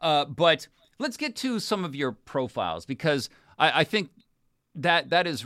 Uh, 0.00 0.24
but 0.24 0.68
let's 0.98 1.16
get 1.16 1.34
to 1.36 1.58
some 1.58 1.84
of 1.84 1.94
your 1.94 2.12
profiles 2.12 2.86
because 2.86 3.28
I, 3.58 3.80
I, 3.80 3.84
think 3.84 4.10
that 4.76 5.10
that 5.10 5.26
is 5.26 5.44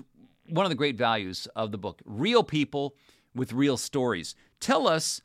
one 0.49 0.66
of 0.66 0.71
the 0.71 0.76
great 0.76 0.97
values 0.97 1.49
of 1.56 1.73
the 1.73 1.78
book. 1.78 2.02
Real 2.04 2.42
people 2.42 2.94
with 3.35 3.52
real 3.54 3.78
stories. 3.78 4.35
Tell 4.61 4.87
us 4.87 5.23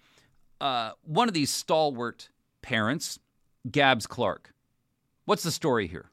uh, 0.61 0.91
one 1.03 1.27
of 1.27 1.33
these 1.33 1.49
stalwart 1.49 2.29
parents, 2.61 3.19
Gabs 3.69 4.07
Clark. 4.07 4.53
What's 5.25 5.43
the 5.43 5.51
story 5.51 5.87
here? 5.87 6.09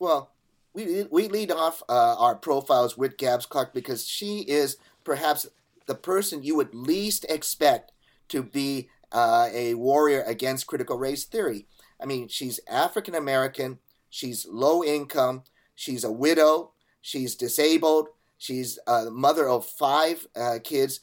Well, 0.00 0.32
we, 0.74 1.04
we 1.10 1.28
lead 1.28 1.52
off 1.52 1.82
uh, 1.88 2.16
our 2.18 2.34
profiles 2.34 2.98
with 2.98 3.16
Gabs 3.16 3.46
Clark 3.46 3.72
because 3.72 4.06
she 4.06 4.40
is 4.40 4.76
perhaps 5.04 5.46
the 5.88 5.96
person 5.96 6.44
you 6.44 6.54
would 6.54 6.74
least 6.74 7.26
expect 7.28 7.90
to 8.28 8.42
be 8.42 8.88
uh, 9.10 9.48
a 9.52 9.74
warrior 9.74 10.22
against 10.22 10.66
critical 10.66 10.98
race 10.98 11.24
theory. 11.24 11.66
I 12.00 12.06
mean, 12.06 12.28
she's 12.28 12.60
African 12.70 13.14
American, 13.14 13.78
she's 14.10 14.46
low 14.46 14.84
income, 14.84 15.42
she's 15.74 16.04
a 16.04 16.12
widow, 16.12 16.72
she's 17.00 17.34
disabled, 17.34 18.08
she's 18.36 18.78
a 18.86 19.10
mother 19.10 19.48
of 19.48 19.66
five 19.66 20.26
uh, 20.36 20.58
kids. 20.62 21.00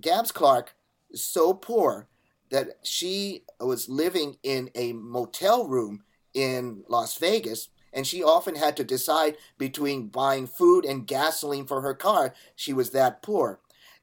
Gabs 0.00 0.32
Clark 0.32 0.74
is 1.10 1.24
so 1.24 1.52
poor 1.52 2.08
that 2.50 2.78
she 2.84 3.44
was 3.60 3.88
living 3.88 4.36
in 4.44 4.70
a 4.76 4.92
motel 4.92 5.66
room 5.66 6.04
in 6.32 6.84
Las 6.88 7.18
Vegas 7.18 7.68
and 7.92 8.06
she 8.06 8.22
often 8.22 8.56
had 8.56 8.76
to 8.76 8.84
decide 8.84 9.36
between 9.56 10.08
buying 10.08 10.46
food 10.46 10.84
and 10.84 11.06
gasoline 11.06 11.64
for 11.64 11.80
her 11.80 11.94
car. 11.94 12.34
She 12.56 12.72
was 12.72 12.90
that 12.90 13.22
poor. 13.22 13.60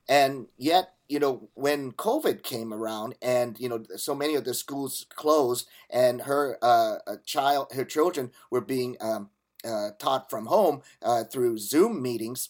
And 0.10 0.48
yet, 0.58 0.93
you 1.08 1.20
know, 1.20 1.50
when 1.53 1.91
COVID 1.91 2.43
came 2.43 2.74
around 2.74 3.15
and, 3.22 3.60
you 3.60 3.70
know, 3.70 3.84
so 3.96 4.15
many 4.15 4.36
of 4.36 4.43
the 4.46 4.53
schools 4.53 5.05
closed 5.13 5.67
and 5.89 6.22
her 6.24 6.58
uh, 6.62 6.98
child, 7.25 7.67
her 7.74 7.86
children 7.86 8.31
were 8.50 8.62
being 8.62 8.98
um, 9.01 9.29
uh, 9.65 9.89
taught 10.00 10.29
from 10.29 10.48
home 10.48 10.81
uh, 11.03 11.24
through 11.24 11.58
Zoom 11.58 12.01
meetings, 12.01 12.50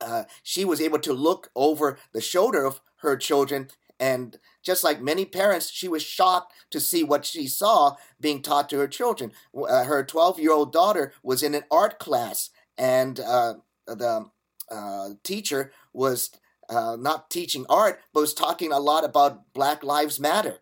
uh, 0.00 0.24
she 0.42 0.64
was 0.64 0.80
able 0.80 0.98
to 0.98 1.12
look 1.12 1.50
over 1.54 1.98
the 2.12 2.20
shoulder 2.20 2.64
of 2.64 2.80
her 2.96 3.16
children 3.16 3.68
and 4.02 4.36
just 4.64 4.82
like 4.82 5.00
many 5.00 5.24
parents, 5.24 5.70
she 5.70 5.86
was 5.86 6.02
shocked 6.02 6.52
to 6.72 6.80
see 6.80 7.04
what 7.04 7.24
she 7.24 7.46
saw 7.46 7.94
being 8.20 8.42
taught 8.42 8.68
to 8.70 8.78
her 8.78 8.88
children. 8.88 9.30
Uh, 9.56 9.84
her 9.84 10.02
12 10.02 10.40
year 10.40 10.50
old 10.50 10.72
daughter 10.72 11.12
was 11.22 11.44
in 11.44 11.54
an 11.54 11.62
art 11.70 12.00
class, 12.00 12.50
and 12.76 13.20
uh, 13.20 13.54
the 13.86 14.26
uh, 14.72 15.10
teacher 15.22 15.72
was 15.92 16.30
uh, 16.72 16.96
not 16.96 17.30
teaching 17.30 17.66
art, 17.68 18.00
but 18.12 18.20
was 18.20 18.34
talking 18.34 18.72
a 18.72 18.80
lot 18.80 19.04
about 19.04 19.52
Black 19.52 19.82
Lives 19.84 20.18
Matter. 20.18 20.58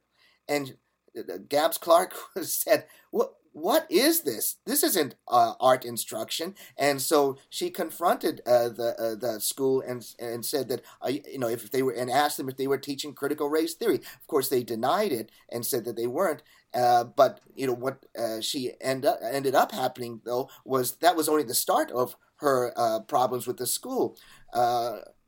And 0.48 0.76
uh, 1.16 1.38
Gabs 1.48 1.78
Clark 1.78 2.14
said, 2.42 2.86
"What? 3.10 3.34
what 3.52 3.86
is 3.90 4.22
this? 4.22 4.56
This 4.64 4.82
isn't 4.82 5.16
uh, 5.28 5.54
art 5.60 5.84
instruction. 5.84 6.54
And 6.76 7.02
so 7.02 7.38
she 7.48 7.70
confronted 7.70 8.40
uh, 8.46 8.68
the 8.68 8.94
uh, 8.98 9.14
the 9.16 9.40
school 9.40 9.80
and 9.80 10.06
and 10.18 10.44
said 10.44 10.68
that 10.68 10.82
uh, 11.02 11.08
you 11.08 11.38
know 11.38 11.48
if 11.48 11.70
they 11.70 11.82
were 11.82 11.92
and 11.92 12.10
asked 12.10 12.36
them 12.36 12.48
if 12.48 12.56
they 12.56 12.66
were 12.66 12.78
teaching 12.78 13.12
critical 13.12 13.48
race 13.48 13.74
theory. 13.74 13.96
Of 13.96 14.26
course, 14.26 14.48
they 14.48 14.62
denied 14.62 15.12
it 15.12 15.30
and 15.50 15.66
said 15.66 15.84
that 15.84 15.96
they 15.96 16.06
weren't. 16.06 16.42
Uh, 16.72 17.04
but 17.04 17.40
you 17.54 17.66
know 17.66 17.74
what 17.74 18.06
uh, 18.18 18.40
she 18.40 18.72
end 18.80 19.04
up, 19.04 19.18
ended 19.22 19.54
up 19.54 19.72
happening 19.72 20.20
though 20.24 20.48
was 20.64 20.96
that 20.96 21.16
was 21.16 21.28
only 21.28 21.42
the 21.42 21.54
start 21.54 21.90
of 21.90 22.16
her 22.36 22.72
problems 23.06 23.46
with 23.46 23.58
the 23.58 23.66
school. 23.66 24.16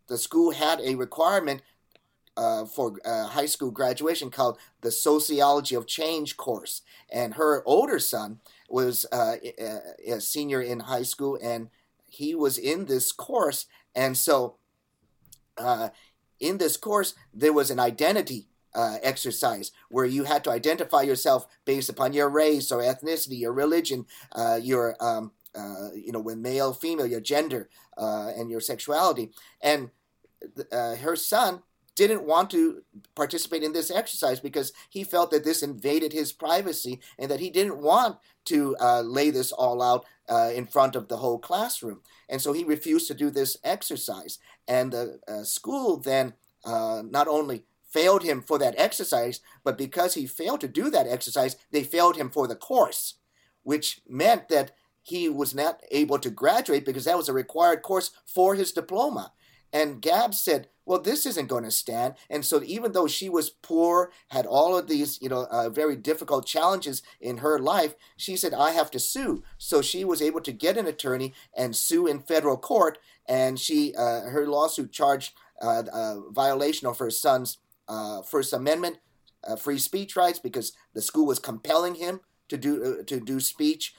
The 0.08 0.18
school 0.18 0.50
had 0.52 0.80
a 0.80 0.94
requirement 0.94 1.62
uh, 2.36 2.64
for 2.64 2.98
uh, 3.04 3.26
high 3.26 3.46
school 3.46 3.70
graduation 3.70 4.30
called 4.30 4.58
the 4.80 4.90
Sociology 4.90 5.74
of 5.74 5.86
Change 5.86 6.36
course. 6.36 6.82
And 7.10 7.34
her 7.34 7.62
older 7.66 7.98
son 7.98 8.40
was 8.68 9.06
uh, 9.12 9.36
a 10.06 10.20
senior 10.20 10.62
in 10.62 10.80
high 10.80 11.02
school, 11.02 11.38
and 11.42 11.68
he 12.04 12.34
was 12.34 12.56
in 12.58 12.86
this 12.86 13.12
course. 13.12 13.66
And 13.94 14.16
so, 14.16 14.56
uh, 15.58 15.90
in 16.40 16.58
this 16.58 16.76
course, 16.76 17.14
there 17.32 17.52
was 17.52 17.70
an 17.70 17.78
identity 17.78 18.48
uh, 18.74 18.96
exercise 19.02 19.70
where 19.90 20.06
you 20.06 20.24
had 20.24 20.42
to 20.44 20.50
identify 20.50 21.02
yourself 21.02 21.46
based 21.64 21.90
upon 21.90 22.12
your 22.12 22.28
race 22.28 22.72
or 22.72 22.80
ethnicity, 22.80 23.38
your 23.38 23.52
religion, 23.52 24.06
uh, 24.32 24.58
your 24.60 24.96
um, 25.00 25.32
you 25.94 26.12
know, 26.12 26.20
when 26.20 26.42
male, 26.42 26.72
female, 26.72 27.06
your 27.06 27.20
gender, 27.20 27.68
and 27.96 28.50
your 28.50 28.60
sexuality. 28.60 29.30
And 29.60 29.90
her 30.72 31.16
son 31.16 31.62
didn't 31.94 32.24
want 32.24 32.50
to 32.50 32.82
participate 33.14 33.62
in 33.62 33.72
this 33.72 33.90
exercise 33.90 34.40
because 34.40 34.72
he 34.88 35.04
felt 35.04 35.30
that 35.30 35.44
this 35.44 35.62
invaded 35.62 36.12
his 36.12 36.32
privacy 36.32 37.00
and 37.18 37.30
that 37.30 37.40
he 37.40 37.50
didn't 37.50 37.78
want 37.78 38.16
to 38.46 38.76
uh, 38.80 39.02
lay 39.02 39.30
this 39.30 39.52
all 39.52 39.82
out 39.82 40.04
uh, 40.28 40.50
in 40.54 40.66
front 40.66 40.96
of 40.96 41.08
the 41.08 41.18
whole 41.18 41.38
classroom. 41.38 42.00
And 42.28 42.40
so 42.40 42.52
he 42.52 42.64
refused 42.64 43.08
to 43.08 43.14
do 43.14 43.30
this 43.30 43.56
exercise. 43.62 44.38
And 44.66 44.92
the 44.92 45.20
uh, 45.28 45.44
school 45.44 45.98
then 45.98 46.34
uh, 46.64 47.02
not 47.04 47.28
only 47.28 47.64
failed 47.88 48.22
him 48.22 48.40
for 48.40 48.58
that 48.58 48.74
exercise, 48.78 49.40
but 49.62 49.76
because 49.76 50.14
he 50.14 50.26
failed 50.26 50.60
to 50.62 50.68
do 50.68 50.88
that 50.90 51.06
exercise, 51.06 51.56
they 51.70 51.84
failed 51.84 52.16
him 52.16 52.30
for 52.30 52.48
the 52.48 52.56
course, 52.56 53.14
which 53.64 54.00
meant 54.08 54.48
that 54.48 54.72
he 55.02 55.28
was 55.28 55.54
not 55.54 55.80
able 55.90 56.18
to 56.18 56.30
graduate 56.30 56.84
because 56.84 57.04
that 57.04 57.16
was 57.16 57.28
a 57.28 57.32
required 57.32 57.82
course 57.82 58.10
for 58.24 58.54
his 58.54 58.72
diploma. 58.72 59.32
And 59.72 60.02
Gab 60.02 60.34
said, 60.34 60.68
well, 60.84 61.00
this 61.00 61.24
isn't 61.26 61.48
going 61.48 61.64
to 61.64 61.70
stand. 61.70 62.14
And 62.28 62.44
so, 62.44 62.60
even 62.64 62.92
though 62.92 63.06
she 63.06 63.28
was 63.28 63.50
poor, 63.50 64.10
had 64.28 64.46
all 64.46 64.76
of 64.76 64.88
these, 64.88 65.20
you 65.22 65.28
know, 65.28 65.46
uh, 65.50 65.70
very 65.70 65.96
difficult 65.96 66.44
challenges 66.44 67.02
in 67.20 67.38
her 67.38 67.58
life, 67.58 67.94
she 68.16 68.36
said, 68.36 68.52
I 68.52 68.72
have 68.72 68.90
to 68.90 68.98
sue. 68.98 69.44
So 69.58 69.80
she 69.80 70.04
was 70.04 70.20
able 70.20 70.40
to 70.40 70.52
get 70.52 70.76
an 70.76 70.86
attorney 70.86 71.34
and 71.56 71.76
sue 71.76 72.06
in 72.06 72.20
federal 72.20 72.56
court. 72.56 72.98
And 73.26 73.58
she, 73.58 73.94
uh, 73.94 74.22
her 74.22 74.46
lawsuit 74.46 74.92
charged 74.92 75.34
uh, 75.62 76.20
violation 76.30 76.88
of 76.88 76.98
her 76.98 77.10
son's 77.10 77.58
uh, 77.88 78.22
First 78.22 78.52
Amendment 78.52 78.98
uh, 79.44 79.56
free 79.56 79.78
speech 79.78 80.16
rights 80.16 80.38
because 80.38 80.72
the 80.94 81.02
school 81.02 81.26
was 81.26 81.38
compelling 81.38 81.96
him 81.96 82.20
to 82.48 82.56
do 82.56 82.98
uh, 83.00 83.04
to 83.04 83.20
do 83.20 83.40
speech. 83.40 83.94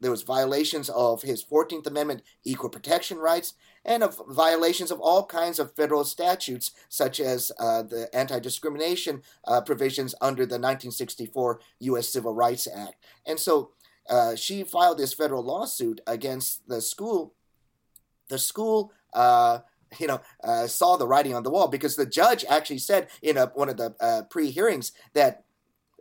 There 0.00 0.10
was 0.10 0.22
violations 0.22 0.88
of 0.90 1.22
his 1.22 1.42
Fourteenth 1.42 1.86
Amendment 1.86 2.22
equal 2.44 2.70
protection 2.70 3.18
rights, 3.18 3.54
and 3.84 4.02
of 4.02 4.20
violations 4.28 4.90
of 4.90 5.00
all 5.00 5.24
kinds 5.24 5.58
of 5.58 5.74
federal 5.74 6.04
statutes, 6.04 6.72
such 6.88 7.20
as 7.20 7.50
uh, 7.58 7.82
the 7.82 8.08
anti 8.14 8.38
discrimination 8.38 9.22
uh, 9.46 9.60
provisions 9.60 10.14
under 10.20 10.42
the 10.42 10.60
1964 10.60 11.60
U.S. 11.80 12.08
Civil 12.08 12.34
Rights 12.34 12.68
Act. 12.72 12.96
And 13.26 13.40
so 13.40 13.70
uh, 14.08 14.36
she 14.36 14.62
filed 14.62 14.98
this 14.98 15.14
federal 15.14 15.42
lawsuit 15.42 16.00
against 16.06 16.68
the 16.68 16.80
school. 16.80 17.34
The 18.28 18.38
school 18.38 18.92
uh, 19.14 19.60
you 19.98 20.06
know, 20.06 20.20
uh, 20.44 20.66
saw 20.66 20.96
the 20.96 21.06
writing 21.06 21.34
on 21.34 21.42
the 21.42 21.50
wall 21.50 21.68
because 21.68 21.96
the 21.96 22.06
judge 22.06 22.44
actually 22.48 22.78
said 22.78 23.08
in 23.22 23.36
a, 23.36 23.46
one 23.46 23.68
of 23.68 23.76
the 23.76 23.94
uh, 24.00 24.22
pre-hearings 24.30 24.92
that 25.14 25.44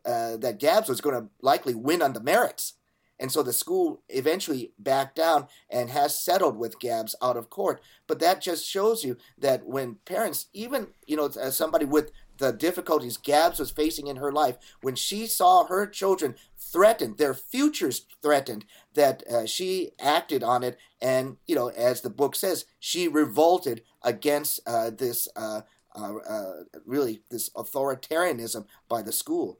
uh, 0.05 0.37
that 0.37 0.59
Gabs 0.59 0.87
was 0.87 1.01
going 1.01 1.21
to 1.21 1.29
likely 1.41 1.75
win 1.75 2.01
on 2.01 2.13
the 2.13 2.21
merits. 2.21 2.73
And 3.19 3.31
so 3.31 3.41
the 3.41 3.53
school 3.53 4.01
eventually 4.09 4.71
backed 4.77 5.15
down 5.15 5.47
and 5.69 5.89
has 5.89 6.17
settled 6.17 6.57
with 6.57 6.79
Gabs 6.79 7.15
out 7.21 7.37
of 7.37 7.49
court. 7.49 7.81
But 8.05 8.19
that 8.19 8.41
just 8.41 8.65
shows 8.65 9.03
you 9.03 9.17
that 9.37 9.65
when 9.65 9.95
parents, 10.05 10.47
even 10.53 10.87
you 11.05 11.17
know, 11.17 11.29
as 11.39 11.55
somebody 11.55 11.85
with 11.85 12.11
the 12.37 12.51
difficulties 12.51 13.17
Gabs 13.17 13.59
was 13.59 13.71
facing 13.71 14.07
in 14.07 14.17
her 14.17 14.31
life, 14.31 14.57
when 14.81 14.95
she 14.95 15.25
saw 15.25 15.65
her 15.65 15.87
children 15.87 16.35
threatened, 16.57 17.17
their 17.17 17.33
futures 17.33 18.05
threatened, 18.21 18.65
that 18.93 19.23
uh, 19.27 19.45
she 19.45 19.91
acted 19.99 20.43
on 20.43 20.63
it, 20.63 20.77
and 21.01 21.37
you 21.47 21.55
know, 21.55 21.69
as 21.69 22.01
the 22.01 22.09
book 22.09 22.35
says, 22.35 22.65
she 22.79 23.07
revolted 23.07 23.81
against 24.03 24.59
uh, 24.67 24.91
this 24.91 25.27
uh, 25.35 25.61
uh, 25.95 26.15
uh 26.17 26.53
really 26.85 27.21
this 27.31 27.49
authoritarianism 27.51 28.65
by 28.87 29.01
the 29.01 29.11
school. 29.11 29.59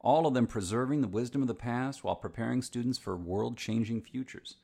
all 0.00 0.26
of 0.26 0.34
them 0.34 0.46
preserving 0.46 1.00
the 1.00 1.08
wisdom 1.08 1.42
of 1.42 1.48
the 1.48 1.54
past 1.54 2.04
while 2.04 2.16
preparing 2.16 2.62
students 2.62 2.98
for 2.98 3.16
world 3.16 3.56
changing 3.56 4.02
futures. 4.02 4.56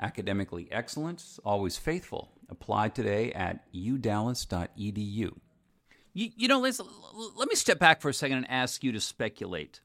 Academically 0.00 0.68
excellent, 0.70 1.38
always 1.44 1.76
faithful. 1.76 2.32
Apply 2.48 2.88
today 2.88 3.32
at 3.32 3.72
udallas.edu. 3.74 5.32
You, 6.12 6.30
you 6.36 6.48
know, 6.48 6.60
Liz, 6.60 6.80
let 7.36 7.48
me 7.48 7.54
step 7.54 7.78
back 7.78 8.00
for 8.00 8.08
a 8.08 8.14
second 8.14 8.38
and 8.38 8.50
ask 8.50 8.84
you 8.84 8.92
to 8.92 9.00
speculate. 9.00 9.80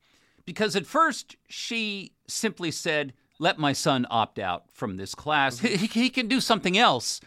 Because 0.46 0.76
at 0.76 0.86
first, 0.86 1.36
she 1.48 2.14
simply 2.28 2.72
said, 2.72 3.14
let 3.40 3.58
my 3.58 3.74
son 3.74 4.06
opt 4.10 4.38
out 4.38 4.72
from 4.72 4.98
this 4.98 5.16
class. 5.16 5.60
He, 5.60 5.76
he 5.78 6.10
can 6.10 6.28
do 6.28 6.40
something 6.40 6.78
else. 6.78 7.22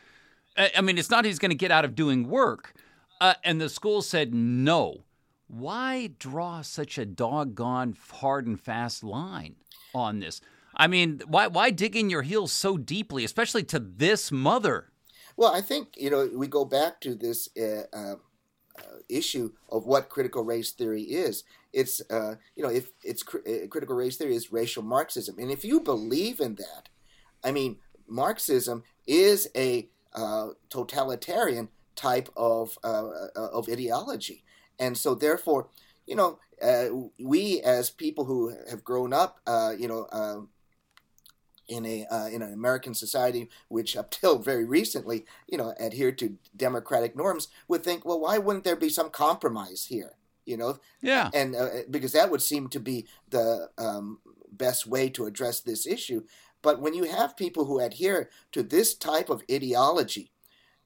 I 0.57 0.81
mean, 0.81 0.99
it's 0.99 1.11
not 1.11 1.25
he's 1.25 1.39
going 1.39 1.51
to 1.51 1.57
get 1.57 1.71
out 1.71 1.85
of 1.85 1.95
doing 1.95 2.29
work. 2.29 2.75
Uh, 3.21 3.35
and 3.43 3.61
the 3.61 3.69
school 3.69 4.03
said, 4.03 4.33
no, 4.33 5.05
why 5.47 6.11
draw 6.19 6.63
such 6.63 6.99
a 6.99 7.05
doggone 7.07 7.97
hard 8.11 8.47
and 8.47 8.61
fast 8.61 9.05
line 9.05 9.57
on 9.95 10.21
this? 10.21 10.41
I 10.77 10.87
mean, 10.87 11.21
why 11.27 11.47
why 11.47 11.71
dig 11.71 11.97
in 11.97 12.11
your 12.11 12.23
heels 12.23 12.53
so 12.53 12.77
deeply, 12.77 13.25
especially 13.25 13.63
to 13.65 13.79
this 13.79 14.33
mother? 14.33 14.91
Well, 15.37 15.53
I 15.53 15.61
think 15.61 15.95
you 15.97 16.11
know 16.11 16.29
we 16.35 16.47
go 16.47 16.65
back 16.65 17.01
to 17.03 17.15
this 17.15 17.49
uh, 17.57 17.85
uh, 17.93 18.17
issue 19.09 19.53
of 19.71 19.87
what 19.87 20.09
critical 20.09 20.45
race 20.45 20.73
theory 20.73 21.03
is. 21.03 21.45
It's 21.73 22.01
uh, 22.11 22.37
you 22.57 22.63
know 22.63 22.71
if 22.71 22.91
it's 23.03 23.23
cr- 23.23 23.39
uh, 23.47 23.67
critical 23.69 23.97
race 23.97 24.17
theory 24.17 24.35
is 24.35 24.53
racial 24.53 24.83
Marxism, 24.83 25.39
and 25.39 25.51
if 25.51 25.65
you 25.65 25.81
believe 25.81 26.41
in 26.41 26.57
that, 26.57 26.89
I 27.43 27.53
mean, 27.53 27.79
Marxism 28.09 28.83
is 29.07 29.49
a 29.57 29.89
uh, 30.13 30.49
totalitarian 30.71 31.69
type 31.97 32.29
of 32.37 32.79
uh, 32.83 33.29
of 33.37 33.69
ideology. 33.69 34.44
And 34.79 34.97
so, 34.97 35.15
therefore, 35.15 35.69
you 36.07 36.17
know, 36.17 36.39
uh, 36.63 36.87
we 37.19 37.61
as 37.61 37.91
people 37.91 38.25
who 38.25 38.55
have 38.71 38.85
grown 38.85 39.13
up, 39.13 39.41
uh, 39.47 39.73
you 39.79 39.89
know, 39.89 40.07
uh, 40.13 40.41
in 41.69 41.87
a 41.87 42.07
uh, 42.07 42.27
in 42.27 42.43
an 42.43 42.53
American 42.53 42.95
society 42.95 43.49
which 43.69 43.97
up 43.97 44.11
till 44.11 44.39
very 44.39 44.65
recently, 44.65 45.25
you 45.49 45.59
know, 45.59 45.75
adhered 45.81 46.19
to 46.19 46.37
democratic 46.57 47.17
norms, 47.17 47.49
would 47.69 47.83
think, 47.83 48.05
well, 48.05 48.21
why 48.21 48.39
wouldn't 48.39 48.65
there 48.65 48.77
be 48.77 48.89
some 48.89 49.11
compromise 49.11 49.87
here? 49.87 50.13
You 50.45 50.59
know, 50.59 50.79
yeah, 51.01 51.31
and 51.33 51.57
uh, 51.57 51.69
because 51.91 52.13
that 52.13 52.31
would 52.31 52.43
seem 52.43 52.69
to 52.69 52.81
be 52.81 53.07
the 53.31 53.71
um, 53.79 54.19
best 54.53 54.87
way 54.87 55.09
to 55.11 55.25
address 55.25 55.61
this 55.61 55.87
issue. 55.87 56.25
But 56.61 56.81
when 56.81 56.95
you 56.95 57.05
have 57.05 57.37
people 57.37 57.67
who 57.67 57.81
adhere 57.81 58.31
to 58.53 58.63
this 58.63 58.95
type 58.95 59.29
of 59.31 59.43
ideology, 59.51 60.33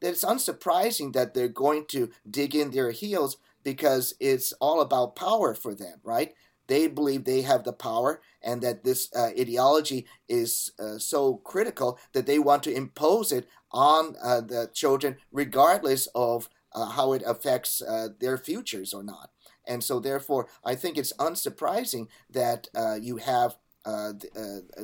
that 0.00 0.10
it's 0.10 0.24
unsurprising 0.24 1.12
that 1.12 1.34
they're 1.34 1.48
going 1.48 1.86
to 1.86 2.10
dig 2.28 2.54
in 2.54 2.70
their 2.70 2.90
heels 2.92 3.36
because 3.72 4.14
it's 4.18 4.54
all 4.60 4.80
about 4.80 5.14
power 5.14 5.54
for 5.54 5.74
them, 5.74 5.98
right? 6.02 6.32
They 6.68 6.86
believe 6.86 7.24
they 7.24 7.42
have 7.42 7.64
the 7.64 7.72
power 7.72 8.22
and 8.42 8.62
that 8.62 8.82
this 8.82 9.10
uh, 9.14 9.30
ideology 9.38 10.06
is 10.26 10.72
uh, 10.78 10.96
so 10.96 11.36
critical 11.44 11.98
that 12.14 12.24
they 12.24 12.38
want 12.38 12.62
to 12.62 12.72
impose 12.74 13.30
it 13.30 13.46
on 13.70 14.16
uh, 14.22 14.40
the 14.40 14.70
children, 14.72 15.16
regardless 15.32 16.08
of 16.14 16.48
uh, 16.74 16.86
how 16.86 17.12
it 17.12 17.22
affects 17.26 17.82
uh, 17.82 18.08
their 18.20 18.38
futures 18.38 18.94
or 18.94 19.02
not. 19.02 19.30
And 19.66 19.84
so, 19.84 20.00
therefore, 20.00 20.48
I 20.64 20.74
think 20.74 20.96
it's 20.96 21.12
unsurprising 21.18 22.08
that 22.30 22.68
uh, 22.74 22.94
you 22.94 23.18
have 23.18 23.56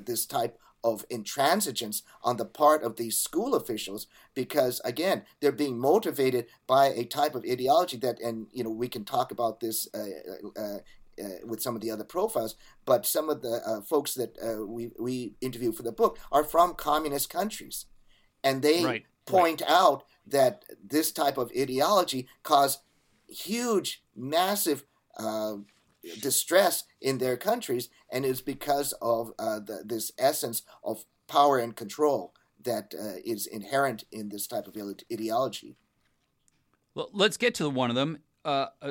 this 0.07 0.27
type 0.27 0.59
of 0.85 1.09
intransigence 1.09 2.03
on 2.23 2.37
the 2.37 2.45
part 2.45 2.85
of 2.85 2.97
these 2.97 3.19
school 3.19 3.55
officials 3.55 4.07
because 4.35 4.81
again 4.85 5.25
they're 5.41 5.51
being 5.51 5.79
motivated 5.79 6.47
by 6.67 6.87
a 6.87 7.05
type 7.05 7.35
of 7.35 7.45
ideology 7.51 7.97
that 7.97 8.21
and 8.21 8.47
you 8.53 8.63
know 8.63 8.71
we 8.71 8.87
can 8.87 9.05
talk 9.05 9.33
about 9.33 9.59
this 9.61 9.89
uh, 9.95 10.61
uh, 10.61 10.79
uh, 11.23 11.47
with 11.47 11.63
some 11.63 11.77
of 11.77 11.81
the 11.81 11.93
other 11.93 12.03
profiles, 12.03 12.57
but 12.85 13.07
some 13.07 13.29
of 13.29 13.41
the 13.41 13.63
uh, 13.65 13.81
folks 13.83 14.15
that 14.15 14.37
uh, 14.43 14.67
we 14.67 14.91
we 14.99 15.35
interview 15.41 15.71
for 15.71 15.85
the 15.85 15.93
book 15.93 16.19
are 16.33 16.43
from 16.43 16.75
communist 16.75 17.31
countries, 17.31 17.87
and 18.43 18.63
they 18.63 18.85
right, 18.85 19.05
point 19.25 19.61
right. 19.61 19.71
out 19.71 20.05
that 20.27 20.65
this 20.85 21.13
type 21.13 21.39
of 21.39 21.53
ideology 21.57 22.27
caused 22.43 22.81
huge, 23.29 24.03
massive 24.17 24.85
uh, 25.19 25.55
distress 26.21 26.85
in 27.01 27.19
their 27.19 27.37
countries, 27.37 27.89
and 28.15 28.25
it's 28.25 28.41
because 28.41 28.93
of 29.03 29.33
uh, 29.39 29.61
the, 29.61 29.83
this 29.85 30.13
essence 30.19 30.63
of 30.83 31.05
power 31.29 31.59
and 31.59 31.77
control 31.77 32.33
that 32.63 32.95
uh, 32.99 33.19
is 33.25 33.47
inherent 33.47 34.05
in 34.11 34.31
this 34.31 34.47
type 34.47 34.67
of 34.67 34.75
ideology. 35.13 35.77
Well, 36.95 37.11
let's 37.13 37.37
get 37.37 37.55
to 37.57 37.69
one 37.69 37.91
of 37.91 37.97
them. 37.97 38.21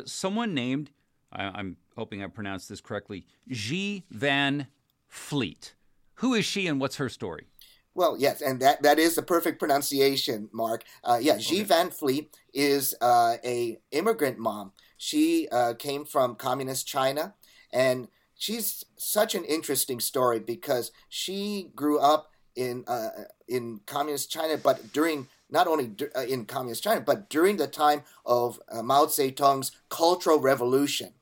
someone 0.05 0.53
named 0.53 0.91
I, 1.33 1.59
am 1.59 1.77
hoping 1.97 2.23
I 2.23 2.27
pronounced 2.27 2.69
this 2.69 2.81
correctly, 2.81 3.25
Xi 3.51 4.05
Van 4.09 4.67
Fleet. 5.07 5.73
Who 6.15 6.33
is 6.33 6.45
she 6.45 6.67
and 6.67 6.79
what's 6.79 6.97
her 6.97 7.09
story? 7.09 7.47
Well, 7.95 8.15
yes, 8.17 8.41
and 8.41 8.59
that, 8.61 8.81
that 8.83 8.97
is 8.97 9.15
the 9.15 9.21
perfect 9.21 9.59
pronunciation, 9.59 10.49
Mark. 10.51 10.83
Uh, 11.03 11.19
yeah, 11.21 11.37
Xi 11.37 11.57
okay. 11.57 11.63
Van 11.63 11.91
Fleet 11.91 12.35
is 12.53 12.95
uh, 13.01 13.35
a 13.43 13.79
immigrant 13.91 14.39
mom. 14.39 14.71
She 14.97 15.47
uh, 15.51 15.73
came 15.73 16.05
from 16.05 16.35
communist 16.35 16.87
China, 16.87 17.35
and 17.71 18.07
she's 18.43 18.83
such 18.97 19.35
an 19.35 19.45
interesting 19.45 20.01
story 20.01 20.39
because 20.39 20.91
she 21.07 21.69
grew 21.75 21.97
up 21.97 22.31
in 22.55 22.83
uh, 22.87 23.09
in 23.47 23.79
communist 23.85 24.29
China, 24.29 24.57
but 24.57 24.91
during 24.91 25.27
not 25.49 25.65
only 25.65 25.91
uh, 26.15 26.21
in 26.21 26.45
communist 26.45 26.83
China, 26.83 26.99
but 26.99 27.29
during 27.29 27.55
the 27.55 27.67
time 27.67 28.03
of 28.25 28.59
uh, 28.69 28.83
Mao 28.83 29.05
Zedong's 29.05 29.71
Cultural 29.89 30.39
Revolution. 30.39 31.13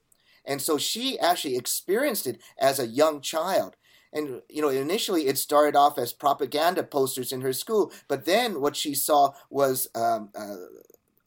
And 0.43 0.61
so 0.61 0.79
she 0.79 1.19
actually 1.19 1.55
experienced 1.55 2.25
it 2.25 2.41
as 2.59 2.79
a 2.79 2.87
young 2.87 3.21
child. 3.21 3.75
And, 4.11 4.41
you 4.49 4.61
know, 4.61 4.69
initially 4.69 5.27
it 5.27 5.37
started 5.37 5.77
off 5.77 5.97
as 5.97 6.11
propaganda 6.11 6.83
posters 6.83 7.31
in 7.31 7.41
her 7.41 7.53
school, 7.53 7.93
but 8.07 8.25
then 8.25 8.59
what 8.59 8.75
she 8.75 8.93
saw 8.95 9.33
was 9.49 9.87
um, 9.95 10.31
uh, 10.35 10.55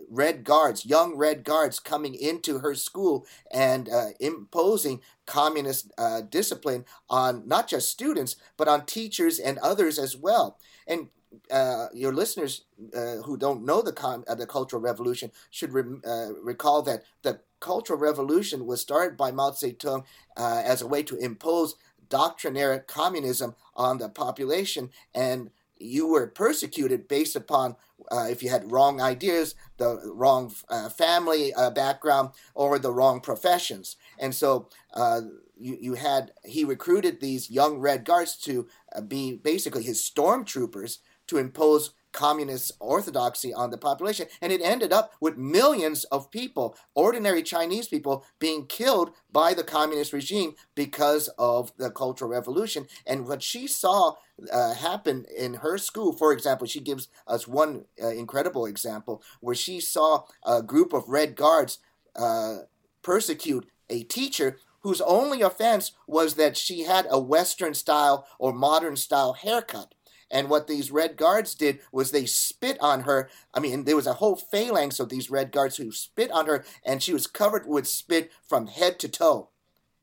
red 0.09 0.45
guards, 0.45 0.87
young 0.87 1.17
red 1.17 1.45
guards 1.45 1.79
coming 1.79 2.15
into 2.15 2.59
her 2.59 2.75
school 2.75 3.27
and 3.51 3.89
uh, 3.89 4.09
imposing 4.21 5.01
communist 5.27 5.93
uh, 5.99 6.21
discipline 6.23 6.85
on 7.09 7.47
not 7.47 7.69
just 7.69 7.91
students, 7.91 8.37
but 8.57 8.69
on 8.69 8.87
teachers 8.87 9.39
and 9.39 9.59
others 9.59 9.99
as 9.99 10.17
well. 10.17 10.59
And 10.87 11.09
uh, 11.51 11.87
your 11.93 12.13
listeners 12.13 12.65
uh, 12.97 13.17
who 13.25 13.37
don't 13.37 13.65
know 13.65 13.83
the 13.83 13.95
uh, 14.29 14.35
the 14.35 14.47
Cultural 14.47 14.81
Revolution 14.81 15.33
should 15.51 15.73
re- 15.73 16.01
uh, 16.07 16.35
recall 16.43 16.83
that 16.83 17.03
the 17.23 17.41
Cultural 17.61 17.99
Revolution 17.99 18.67
was 18.67 18.81
started 18.81 19.17
by 19.17 19.31
Mao 19.31 19.51
Zedong 19.51 20.05
as 20.37 20.83
a 20.83 20.87
way 20.87 21.03
to 21.03 21.17
impose 21.17 21.75
doctrinaire 22.09 22.79
communism 22.81 23.55
on 23.75 23.99
the 23.99 24.09
population, 24.09 24.91
and 25.15 25.51
you 25.79 26.09
were 26.09 26.27
persecuted 26.27 27.09
based 27.09 27.37
upon 27.37 27.77
uh, 28.11 28.27
if 28.29 28.43
you 28.43 28.51
had 28.51 28.71
wrong 28.71 29.01
ideas, 29.01 29.55
the 29.79 30.01
wrong 30.15 30.53
uh, 30.69 30.89
family 30.89 31.53
uh, 31.55 31.71
background, 31.71 32.31
or 32.55 32.79
the 32.79 32.93
wrong 32.93 33.21
professions. 33.21 33.97
And 34.19 34.35
so 34.35 34.69
uh, 34.93 35.23
you, 35.59 35.79
you 35.81 35.95
had 35.95 36.33
he 36.45 36.65
recruited 36.65 37.21
these 37.21 37.51
young 37.51 37.79
Red 37.79 38.05
Guards 38.05 38.37
to 38.39 38.69
uh, 38.95 39.01
be 39.01 39.37
basically 39.37 39.83
his 39.83 40.01
stormtroopers 40.03 40.99
to 41.29 41.39
impose 41.39 41.93
communist 42.15 42.73
orthodoxy 42.81 43.53
on 43.53 43.71
the 43.71 43.77
population. 43.77 44.27
And 44.41 44.51
it 44.51 44.63
ended 44.63 44.93
up 44.93 45.13
with 45.21 45.37
millions 45.37 46.05
of 46.05 46.31
people, 46.31 46.77
ordinary 46.95 47.43
Chinese 47.43 47.89
people, 47.89 48.25
being 48.39 48.67
killed 48.67 49.11
by 49.31 49.53
the 49.53 49.65
communist 49.65 50.15
regime 50.15 50.55
because 50.75 51.29
of 51.39 51.73
the 51.77 51.91
Cultural 51.91 52.31
Revolution. 52.31 52.87
And 53.07 53.29
what 53.29 53.43
she 53.43 53.67
saw 53.67 54.15
uh, 54.51 54.75
happen 54.75 55.27
in 55.37 55.55
her 55.55 55.77
school, 55.77 56.13
for 56.13 56.33
example, 56.33 56.67
she 56.67 56.81
gives 56.81 57.09
us 57.27 57.47
one 57.47 57.85
uh, 58.03 58.09
incredible 58.09 58.65
example 58.65 59.23
where 59.41 59.55
she 59.55 59.81
saw 59.81 60.25
a 60.47 60.63
group 60.63 60.95
of 60.95 61.09
Red 61.09 61.37
Guards 61.37 61.79
uh, 62.17 62.59
persecute 63.03 63.69
a 63.91 64.03
teacher 64.05 64.59
whose 64.81 65.01
only 65.01 65.41
offense 65.43 65.93
was 66.07 66.35
that 66.35 66.57
she 66.57 66.83
had 66.83 67.07
a 67.11 67.19
Western 67.19 67.75
style 67.75 68.27
or 68.39 68.53
modern 68.53 68.97
style 68.97 69.33
haircut. 69.33 69.95
And 70.35 70.51
what 70.51 70.67
these 70.67 70.91
red 70.91 71.17
guards 71.17 71.55
did 71.55 71.79
was 71.93 72.11
they 72.11 72.27
spit 72.27 72.77
on 72.81 73.03
her. 73.03 73.31
I 73.55 73.61
mean, 73.61 73.85
there 73.85 73.95
was 73.95 74.09
a 74.09 74.15
whole 74.15 74.35
phalanx 74.35 74.99
of 74.99 75.09
these 75.09 75.31
red 75.31 75.53
guards 75.53 75.77
who 75.77 75.93
spit 75.93 76.33
on 76.33 76.47
her, 76.47 76.65
and 76.85 77.01
she 77.01 77.13
was 77.13 77.29
covered 77.29 77.69
with 77.69 77.87
spit 77.87 78.33
from 78.45 78.67
head 78.67 78.99
to 78.99 79.09
toe. 79.09 79.51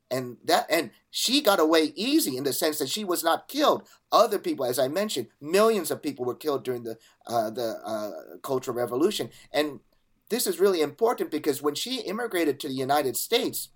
And 0.09 0.37
that 0.45 0.67
and 0.69 0.91
she 1.09 1.41
got 1.41 1.59
away 1.59 1.91
easy 1.95 2.37
in 2.37 2.45
the 2.45 2.53
sense 2.53 2.79
that 2.79 2.89
she 2.89 3.03
was 3.03 3.25
not 3.25 3.49
killed. 3.49 3.87
Other 4.09 4.39
people, 4.39 4.65
as 4.65 4.79
I 4.79 4.87
mentioned, 4.87 5.27
millions 5.41 5.91
of 5.91 6.01
people 6.01 6.23
were 6.23 6.35
killed 6.35 6.63
during 6.63 6.83
the 6.83 6.97
uh, 7.27 7.49
the 7.49 7.79
uh, 7.85 8.37
Cultural 8.41 8.75
Revolution. 8.75 9.29
And 9.51 9.81
this 10.29 10.47
is 10.47 10.61
really 10.61 10.81
important 10.81 11.29
because 11.29 11.61
when 11.61 11.75
she 11.75 12.01
immigrated 12.01 12.57
to 12.61 12.69
the 12.69 12.73
United 12.73 13.17
States, 13.17 13.69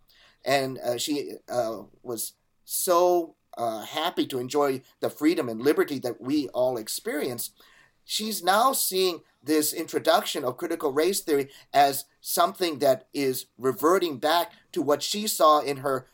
and 0.46 0.80
uh, 0.80 0.98
she 0.98 1.34
uh, 1.50 1.80
was 2.02 2.34
so 2.64 3.36
uh, 3.58 3.82
happy 3.82 4.26
to 4.28 4.40
enjoy 4.40 4.82
the 5.00 5.10
freedom 5.10 5.50
and 5.50 5.62
liberty 5.62 6.00
that 6.00 6.22
we 6.22 6.48
all 6.50 6.78
experience, 6.78 7.52
she's 8.04 8.44
now 8.44 8.74
seeing 8.74 9.22
this 9.44 9.74
introduction 9.74 10.44
of 10.44 10.58
critical 10.58 10.92
race 10.92 11.22
theory 11.22 11.50
as 11.74 12.06
something 12.22 12.80
that 12.80 13.08
is 13.14 13.46
reverting 13.58 14.18
back 14.18 14.52
to 14.72 14.82
what 14.82 15.04
she 15.04 15.28
saw 15.28 15.60
in 15.60 15.78
her 15.78 16.08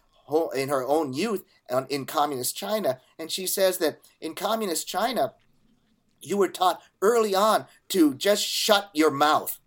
in 0.56 0.70
her 0.70 0.86
own 0.86 1.12
youth 1.12 1.44
in 1.90 2.06
communist 2.06 2.56
China. 2.56 3.00
And 3.20 3.30
she 3.30 3.46
says 3.46 3.80
that 3.80 4.00
in 4.22 4.34
communist 4.34 4.88
China, 4.88 5.34
you 6.22 6.38
were 6.38 6.48
taught 6.48 6.82
early 7.02 7.36
on 7.36 7.66
to 7.90 8.14
just 8.14 8.46
shut 8.46 8.90
your 8.94 9.12
mouth 9.12 9.60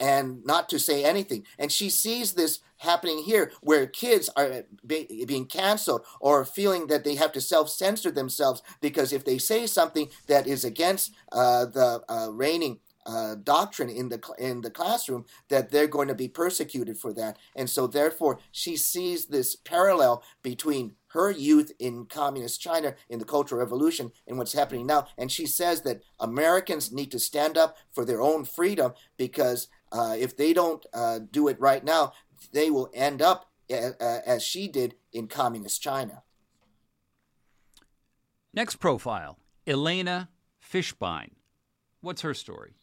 and 0.00 0.44
not 0.44 0.68
to 0.70 0.78
say 0.78 1.04
anything. 1.04 1.44
And 1.58 1.70
she 1.70 1.90
sees 1.90 2.32
this 2.32 2.60
happening 2.78 3.18
here 3.18 3.52
where 3.60 3.86
kids 3.86 4.30
are 4.36 4.64
be, 4.86 5.24
being 5.26 5.44
canceled 5.44 6.04
or 6.18 6.44
feeling 6.44 6.86
that 6.86 7.04
they 7.04 7.14
have 7.14 7.32
to 7.32 7.40
self-censor 7.40 8.10
themselves 8.10 8.62
because 8.80 9.12
if 9.12 9.24
they 9.24 9.38
say 9.38 9.66
something 9.66 10.08
that 10.26 10.46
is 10.46 10.64
against 10.64 11.14
uh, 11.32 11.66
the 11.66 12.02
uh, 12.08 12.28
reigning 12.32 12.80
uh, 13.06 13.34
doctrine 13.42 13.88
in 13.88 14.08
the 14.08 14.20
in 14.38 14.60
the 14.60 14.70
classroom 14.70 15.24
that 15.48 15.70
they're 15.70 15.86
going 15.86 16.08
to 16.08 16.14
be 16.14 16.28
persecuted 16.28 16.98
for 16.98 17.12
that, 17.14 17.38
and 17.56 17.68
so 17.68 17.86
therefore 17.86 18.38
she 18.52 18.76
sees 18.76 19.26
this 19.26 19.56
parallel 19.56 20.22
between 20.42 20.92
her 21.08 21.30
youth 21.30 21.72
in 21.78 22.04
communist 22.06 22.60
China 22.60 22.94
in 23.08 23.18
the 23.18 23.24
Cultural 23.24 23.58
Revolution 23.58 24.12
and 24.28 24.38
what's 24.38 24.52
happening 24.52 24.86
now, 24.86 25.06
and 25.16 25.32
she 25.32 25.46
says 25.46 25.82
that 25.82 26.02
Americans 26.20 26.92
need 26.92 27.10
to 27.10 27.18
stand 27.18 27.56
up 27.56 27.76
for 27.90 28.04
their 28.04 28.20
own 28.20 28.44
freedom 28.44 28.92
because 29.16 29.68
uh, 29.92 30.16
if 30.18 30.36
they 30.36 30.52
don't 30.52 30.84
uh, 30.94 31.20
do 31.30 31.48
it 31.48 31.60
right 31.60 31.84
now, 31.84 32.12
they 32.52 32.70
will 32.70 32.90
end 32.94 33.20
up 33.22 33.46
uh, 33.70 33.92
as 34.26 34.42
she 34.42 34.68
did 34.68 34.94
in 35.12 35.28
communist 35.28 35.82
China. 35.82 36.22
Next 38.52 38.76
profile 38.76 39.38
Elena 39.66 40.28
Fishbein. 40.60 41.30
What's 42.00 42.22
her 42.22 42.34
story? 42.34 42.74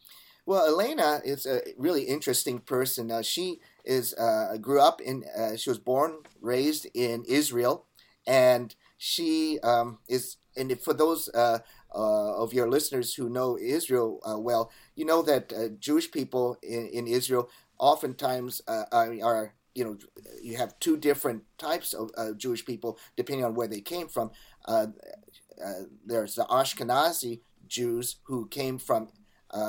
Well, 0.46 0.66
Elena 0.66 1.20
is 1.24 1.44
a 1.44 1.60
really 1.76 2.04
interesting 2.04 2.60
person. 2.60 3.10
Uh, 3.10 3.20
she 3.20 3.60
is 3.84 4.14
uh, 4.14 4.56
grew 4.58 4.80
up 4.80 5.00
in. 5.00 5.24
Uh, 5.36 5.56
she 5.56 5.68
was 5.68 5.78
born, 5.78 6.20
raised 6.40 6.86
in 6.94 7.24
Israel, 7.28 7.86
and 8.26 8.74
she 8.96 9.58
um, 9.60 9.98
is, 10.08 10.36
and 10.56 10.80
for 10.80 10.94
those 10.94 11.28
uh, 11.94 12.18
uh, 12.28 12.42
of 12.42 12.52
your 12.52 12.68
listeners 12.68 13.14
who 13.14 13.28
know 13.28 13.58
Israel 13.58 14.20
uh, 14.28 14.38
well, 14.38 14.70
you 14.94 15.04
know 15.04 15.22
that 15.22 15.52
uh, 15.52 15.68
Jewish 15.78 16.10
people 16.10 16.56
in, 16.62 16.88
in 16.88 17.06
Israel 17.06 17.48
oftentimes 17.78 18.60
uh, 18.68 18.84
are, 18.92 19.54
you 19.74 19.84
know, 19.84 19.96
you 20.42 20.56
have 20.56 20.78
two 20.80 20.96
different 20.96 21.42
types 21.58 21.94
of 21.94 22.10
Jewish 22.36 22.64
people 22.64 22.98
depending 23.16 23.44
on 23.44 23.54
where 23.54 23.68
they 23.68 23.80
came 23.80 24.08
from. 24.08 24.30
there's 26.04 26.34
the 26.34 26.44
Ashkenazi 26.44 27.40
Jews 27.66 28.16
who 28.24 28.48
came 28.48 28.78
from 28.78 29.08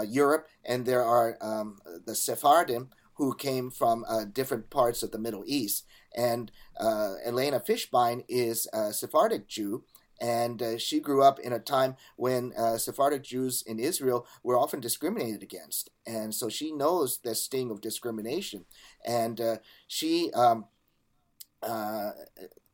Europe, 0.07 0.47
and 0.65 0.85
there 0.85 1.03
are 1.03 1.37
um, 1.41 1.77
the 2.05 2.15
Sephardim 2.15 2.89
who 3.15 3.35
came 3.35 3.69
from 3.69 4.05
different 4.33 4.69
parts 4.69 5.03
of 5.03 5.11
the 5.11 5.19
Middle 5.19 5.43
East. 5.45 5.85
And 6.15 6.51
uh, 6.79 7.13
Elena 7.23 7.59
Fishbein 7.59 8.23
is 8.27 8.67
a 8.73 8.91
Sephardic 8.93 9.47
Jew, 9.47 9.83
and 10.21 10.61
uh, 10.61 10.77
she 10.77 10.99
grew 10.99 11.23
up 11.23 11.39
in 11.39 11.53
a 11.53 11.59
time 11.59 11.95
when 12.15 12.53
uh, 12.57 12.77
Sephardic 12.77 13.23
Jews 13.23 13.63
in 13.65 13.79
Israel 13.79 14.25
were 14.43 14.57
often 14.57 14.79
discriminated 14.79 15.43
against. 15.43 15.89
And 16.05 16.33
so 16.33 16.49
she 16.49 16.71
knows 16.71 17.19
the 17.19 17.35
sting 17.35 17.71
of 17.71 17.81
discrimination. 17.81 18.65
And 19.05 19.39
uh, 19.39 19.57
she 19.87 20.31
um, 20.33 20.65
uh, 21.63 22.11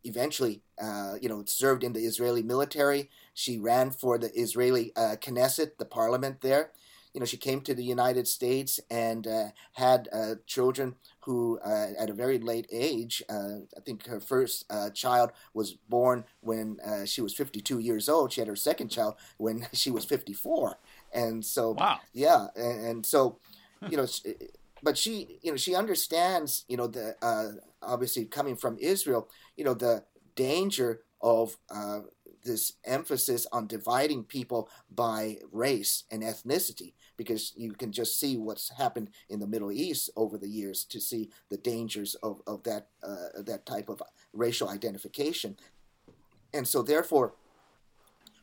eventually, 0.03 0.62
uh, 0.81 1.15
you 1.21 1.29
know, 1.29 1.43
served 1.45 1.84
in 1.84 1.93
the 1.93 2.05
Israeli 2.05 2.43
military. 2.43 3.10
She 3.34 3.58
ran 3.58 3.91
for 3.91 4.17
the 4.17 4.31
Israeli 4.34 4.91
Knesset, 4.95 5.77
the 5.77 5.86
parliament 5.86 6.41
there 6.41 6.71
you 7.15 7.21
know, 7.21 7.25
she 7.25 7.38
came 7.38 7.62
to 7.62 7.73
the 7.73 7.84
United 7.84 8.28
States 8.28 8.78
and 8.91 9.25
uh, 9.25 9.45
had 9.71 10.10
uh, 10.12 10.36
children 10.45 10.95
who, 11.21 11.58
uh, 11.65 11.91
at 11.97 12.10
a 12.10 12.13
very 12.13 12.38
late 12.38 12.67
age, 12.69 13.23
uh, 13.30 13.60
I 13.75 13.80
think 13.86 14.06
her 14.08 14.19
first 14.19 14.65
uh, 14.69 14.89
child 14.89 15.32
was 15.54 15.71
born 15.88 16.25
when 16.41 16.78
uh, 16.86 17.06
she 17.06 17.21
was 17.21 17.34
52 17.34 17.80
years 17.80 18.10
old. 18.10 18.34
She 18.34 18.41
had 18.41 18.49
her 18.49 18.56
second 18.58 18.89
child 18.89 19.15
when 19.38 19.65
she 19.73 19.91
was 19.91 20.04
54, 20.04 20.78
and 21.13 21.43
so 21.43 21.71
wow, 21.71 21.99
yeah, 22.12 22.47
and, 22.58 22.86
and 22.86 23.06
so, 23.06 23.39
you 23.89 23.95
know. 23.95 24.08
but 24.84 24.97
she, 24.97 25.39
you 25.41 25.51
know, 25.51 25.58
she 25.58 25.73
understands, 25.73 26.65
you 26.67 26.75
know, 26.75 26.88
the 26.88 27.15
obviously 27.82 28.25
coming 28.25 28.58
from 28.58 28.78
Israel, 28.78 29.30
you 29.56 29.63
know, 29.63 29.73
the 29.73 30.04
danger 30.36 30.99
of 31.21 31.56
this 32.43 32.73
emphasis 32.86 33.47
on 33.51 33.67
dividing 33.67 34.23
people 34.23 34.69
by 34.93 35.38
race 35.51 36.04
and 36.12 36.21
ethnicity 36.21 36.93
because 37.17 37.54
you 37.56 37.73
can 37.73 37.91
just 37.91 38.19
see 38.19 38.38
what's 38.38 38.69
happened 38.69 39.10
in 39.30 39.39
the 39.39 39.47
Middle 39.47 39.71
East 39.71 40.10
over 40.15 40.38
the 40.38 40.47
years 40.47 40.84
to 40.86 40.99
see 40.99 41.30
the 41.49 41.58
dangers 41.58 42.15
of, 42.15 42.41
of 42.47 42.63
that 42.63 42.88
uh, 43.04 43.41
that 43.43 43.65
type 43.65 43.89
of 43.89 44.01
racial 44.34 44.69
identification. 44.69 45.58
And 46.54 46.67
so 46.67 46.82
therefore 46.82 47.34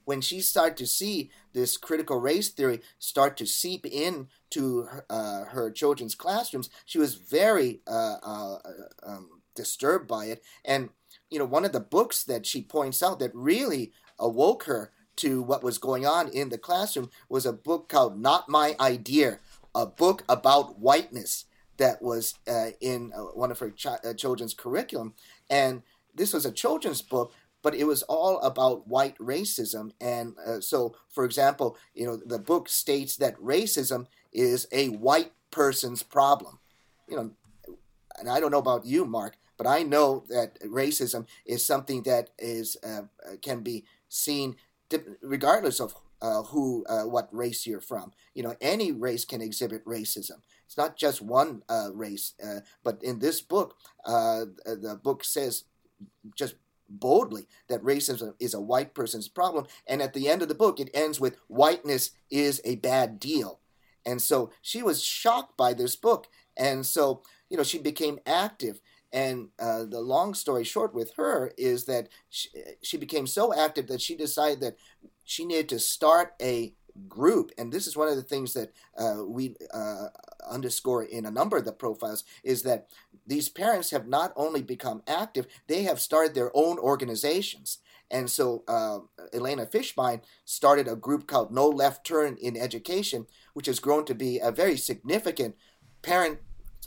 when 0.04 0.20
she 0.20 0.40
started 0.40 0.76
to 0.76 0.87
see 0.87 1.30
this 1.52 1.76
critical 1.76 2.18
race 2.18 2.50
theory 2.50 2.80
start 2.98 3.37
to 3.37 3.46
seep 3.46 3.87
in 3.87 4.28
to 4.50 4.82
her, 4.82 5.06
uh, 5.08 5.44
her 5.44 5.70
children's 5.70 6.14
classrooms, 6.14 6.70
she 6.85 6.98
was 6.98 7.14
very 7.14 7.80
uh, 7.87 8.16
uh, 8.22 8.58
um, 9.04 9.42
disturbed 9.54 10.08
by 10.08 10.26
it. 10.26 10.42
And 10.64 10.90
you 11.30 11.38
know, 11.38 11.44
one 11.44 11.64
of 11.64 11.72
the 11.72 11.80
books 11.80 12.24
that 12.24 12.46
she 12.46 12.62
points 12.62 13.02
out 13.02 13.18
that 13.20 13.35
really 13.35 13.92
awoke 14.18 14.64
her 14.64 14.92
to 15.16 15.42
what 15.42 15.62
was 15.62 15.79
going 15.79 16.07
on 16.07 16.29
in 16.29 16.48
the 16.48 16.59
classroom 16.59 17.11
was 17.29 17.46
a 17.46 17.53
book 17.53 17.88
called 17.88 18.20
Not 18.20 18.48
My 18.48 18.77
Idea, 18.81 19.38
a 19.75 19.87
book 19.87 20.25
about 20.29 20.79
whiteness 20.79 21.44
that 21.79 22.03
was 22.03 22.35
uh, 22.48 22.70
in 22.81 23.12
uh, 23.14 23.20
one 23.20 23.51
of 23.51 23.59
her 23.59 23.72
uh, 23.87 24.14
children's 24.14 24.55
curriculum. 24.55 25.14
And 25.51 25.83
this 26.14 26.33
was 26.33 26.46
a 26.46 26.53
children's 26.53 27.03
book, 27.03 27.33
but 27.62 27.75
it 27.75 27.85
was 27.85 28.03
all 28.05 28.40
about 28.40 28.87
white 28.87 29.16
racism. 29.18 29.92
And 30.01 30.35
uh, 30.46 30.61
so, 30.61 30.94
for 31.09 31.25
example, 31.25 31.77
you 31.94 32.07
know, 32.07 32.16
the 32.16 32.38
book 32.38 32.68
states 32.68 33.16
that 33.16 33.37
racism 33.37 34.07
is 34.33 34.66
a 34.72 34.88
white 34.88 35.33
person's 35.51 36.03
problem. 36.03 36.59
You 37.09 37.16
know, 37.16 37.31
and 38.18 38.29
I 38.29 38.40
don't 38.40 38.53
know 38.53 38.59
about 38.59 38.87
you, 38.87 39.05
Mark, 39.05 39.37
but 39.57 39.66
I 39.66 39.83
know 39.83 40.25
that 40.29 40.61
racism 40.61 41.27
is 41.46 41.64
something 41.64 42.03
that 42.05 42.31
is 42.38 42.77
uh, 42.85 43.03
can 43.42 43.61
be 43.61 43.85
seen 44.09 44.57
regardless 45.22 45.81
of 45.81 45.94
uh, 46.20 46.42
who, 46.44 46.85
uh, 46.88 47.02
what 47.02 47.28
race 47.33 47.66
you're 47.66 47.81
from. 47.81 48.12
You 48.35 48.44
know, 48.44 48.55
any 48.61 48.92
race 48.92 49.24
can 49.24 49.40
exhibit 49.40 49.85
racism. 49.85 50.40
It's 50.66 50.76
not 50.76 50.96
just 50.96 51.20
one 51.20 51.62
uh, 51.68 51.90
race. 51.92 52.35
Uh, 52.42 52.61
but 52.85 53.02
in 53.02 53.18
this 53.18 53.40
book, 53.40 53.76
uh, 54.05 54.44
the 54.64 54.98
book 55.02 55.24
says 55.24 55.64
just 56.37 56.55
boldly 56.88 57.48
that 57.68 57.83
racism 57.83 58.35
is 58.38 58.55
a 58.55 58.61
white 58.61 58.94
person's 58.94 59.28
problem. 59.28 59.66
And 59.87 60.00
at 60.00 60.12
the 60.12 60.28
end 60.28 60.42
of 60.42 60.48
the 60.48 60.55
book, 60.55 60.78
it 60.78 60.90
ends 60.94 61.20
with 61.20 61.38
whiteness 61.48 62.11
is 62.31 62.61
a 62.64 62.76
bad 62.76 63.18
deal. 63.18 63.61
And 64.05 64.20
so 64.20 64.50
she 64.61 64.83
was 64.83 65.02
shocked 65.02 65.57
by 65.57 65.74
this 65.74 65.96
book. 65.96 66.28
And 66.57 66.85
so, 66.85 67.22
you 67.48 67.57
know, 67.57 67.62
she 67.62 67.78
became 67.78 68.18
active. 68.26 68.81
And 69.12 69.48
uh, 69.59 69.85
the 69.85 70.01
long 70.01 70.35
story 70.35 70.64
short 70.64 70.94
with 70.94 71.14
her 71.16 71.53
is 71.59 71.85
that 71.85 72.09
she, 72.31 72.48
she, 72.83 72.96
became 72.96 73.27
so 73.27 73.55
active 73.55 73.87
that 73.88 74.01
she 74.01 74.16
decided 74.16 74.61
that 74.61 74.77
she 75.25 75.44
needed 75.44 75.68
to 75.68 75.79
start 75.79 76.35
a 76.40 76.75
group. 77.09 77.53
And 77.59 77.72
this 77.72 77.87
is 77.87 77.96
one 77.96 78.09
of 78.09 78.16
the 78.16 78.22
things 78.22 78.55
that 78.55 78.72
uh, 78.96 79.25
we 79.25 79.55
uh, 79.72 80.07
underscore 80.51 81.05
in 81.05 81.27
a 81.27 81.31
number 81.31 81.57
of 81.57 81.64
the 81.64 81.72
profiles 81.72 82.25
is 82.42 82.62
that 82.62 82.88
these 83.27 83.48
parents 83.48 83.90
have 83.90 84.09
not 84.09 84.33
only 84.37 84.62
become 84.62 85.03
active, 85.07 85.46
they 85.66 85.83
have 85.83 86.01
started 86.01 86.35
their 86.35 86.51
own 86.55 86.79
organizations. 86.79 87.79
And 88.11 88.31
so 88.31 88.62
uh, 88.68 89.01
Elena 89.33 89.66
Fishbein 89.66 90.22
started 90.44 90.87
a 90.87 90.96
group 90.96 91.27
called 91.27 91.53
No 91.53 91.68
Left 91.68 92.05
Turn 92.07 92.37
in 92.40 92.57
Education, 92.57 93.27
which 93.55 93.66
has 93.66 93.81
grown 93.81 94.05
to 94.07 94.14
be 94.14 94.38
a 94.38 94.51
very 94.51 94.77
significant 94.77 95.57
parent 96.03 96.40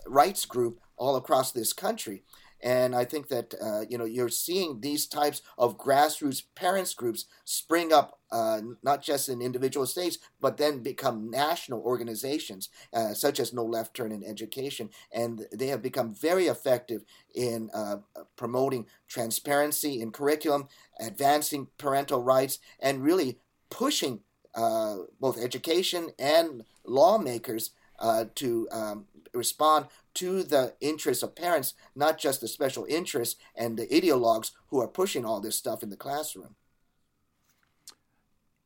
rights 0.06 0.46
group 0.46 0.80
all 0.98 1.16
across 1.16 1.52
this 1.52 1.74
country. 1.74 2.24
And 2.62 2.96
I 2.96 3.06
think 3.06 3.28
that 3.28 3.54
uh, 3.62 3.82
you 3.88 3.98
know 3.98 4.06
you're 4.06 4.30
seeing 4.30 4.80
these 4.80 5.06
types 5.08 5.42
of 5.58 5.78
grassroots 5.78 6.44
parents 6.56 6.94
groups 6.94 7.26
spring 7.44 7.92
up, 7.92 8.20
uh, 8.32 8.62
not 8.82 9.04
just 9.04 9.30
in 9.30 9.42
individual 9.42 9.86
states, 9.86 10.18
but 10.40 10.58
then 10.58 10.82
become 10.82 11.30
national 11.30 11.82
organizations, 11.82 12.70
uh, 12.94 13.14
such 13.14 13.40
as 13.40 13.54
No 13.54 13.64
Left 13.64 13.94
Turn 13.94 14.12
in 14.12 14.24
Education, 14.24 14.90
and 15.12 15.46
they 15.52 15.68
have 15.68 15.82
become 15.82 16.14
very 16.14 16.48
effective 16.48 17.04
in 17.36 17.70
uh, 17.74 17.98
promoting 18.36 18.88
transparency 19.08 20.02
in 20.02 20.12
curriculum, 20.12 20.68
advancing 21.00 21.68
parental 21.78 22.24
rights, 22.24 22.60
and 22.80 23.04
really 23.04 23.38
pushing 23.70 24.22
uh, 24.56 24.96
both 25.20 25.38
education 25.38 26.10
and 26.18 26.64
lawmakers 26.86 27.72
uh, 28.00 28.26
to 28.36 28.68
um, 28.72 29.06
respond 29.34 29.88
to 30.16 30.44
the 30.44 30.74
interests 30.82 31.24
of 31.24 31.36
parents, 31.36 31.74
not 31.96 32.18
just 32.18 32.42
the 32.42 32.48
special 32.48 32.86
interests 32.90 33.40
and 33.56 33.78
the 33.78 33.88
ideologues 33.88 34.52
who 34.68 34.82
are 34.82 34.88
pushing 34.88 35.26
all 35.26 35.40
this 35.40 35.56
stuff 35.56 35.84
in 35.84 35.90
the 35.90 35.98
classroom. 35.98 36.56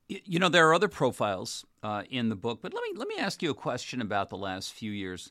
You 0.08 0.40
know, 0.40 0.48
there 0.48 0.68
are 0.68 0.74
other 0.74 0.88
profiles 0.88 1.64
uh, 1.84 2.02
in 2.10 2.30
the 2.30 2.36
book, 2.36 2.60
but 2.62 2.74
let 2.74 2.82
me 2.82 2.90
let 2.96 3.06
me 3.06 3.14
ask 3.18 3.42
you 3.42 3.50
a 3.50 3.54
question 3.54 4.00
about 4.00 4.28
the 4.28 4.36
last 4.36 4.72
few 4.72 4.90
years. 4.90 5.30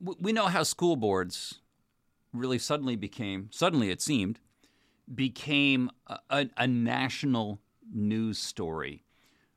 We 0.00 0.32
know 0.32 0.46
how 0.46 0.64
school 0.64 0.96
boards 0.96 1.60
really 2.32 2.58
suddenly 2.58 2.96
became 2.96 3.48
suddenly 3.52 3.90
it 3.90 4.02
seemed 4.02 4.40
became 5.14 5.90
a, 6.06 6.18
a, 6.30 6.50
a 6.56 6.66
national 6.66 7.60
news 7.92 8.38
story. 8.38 9.04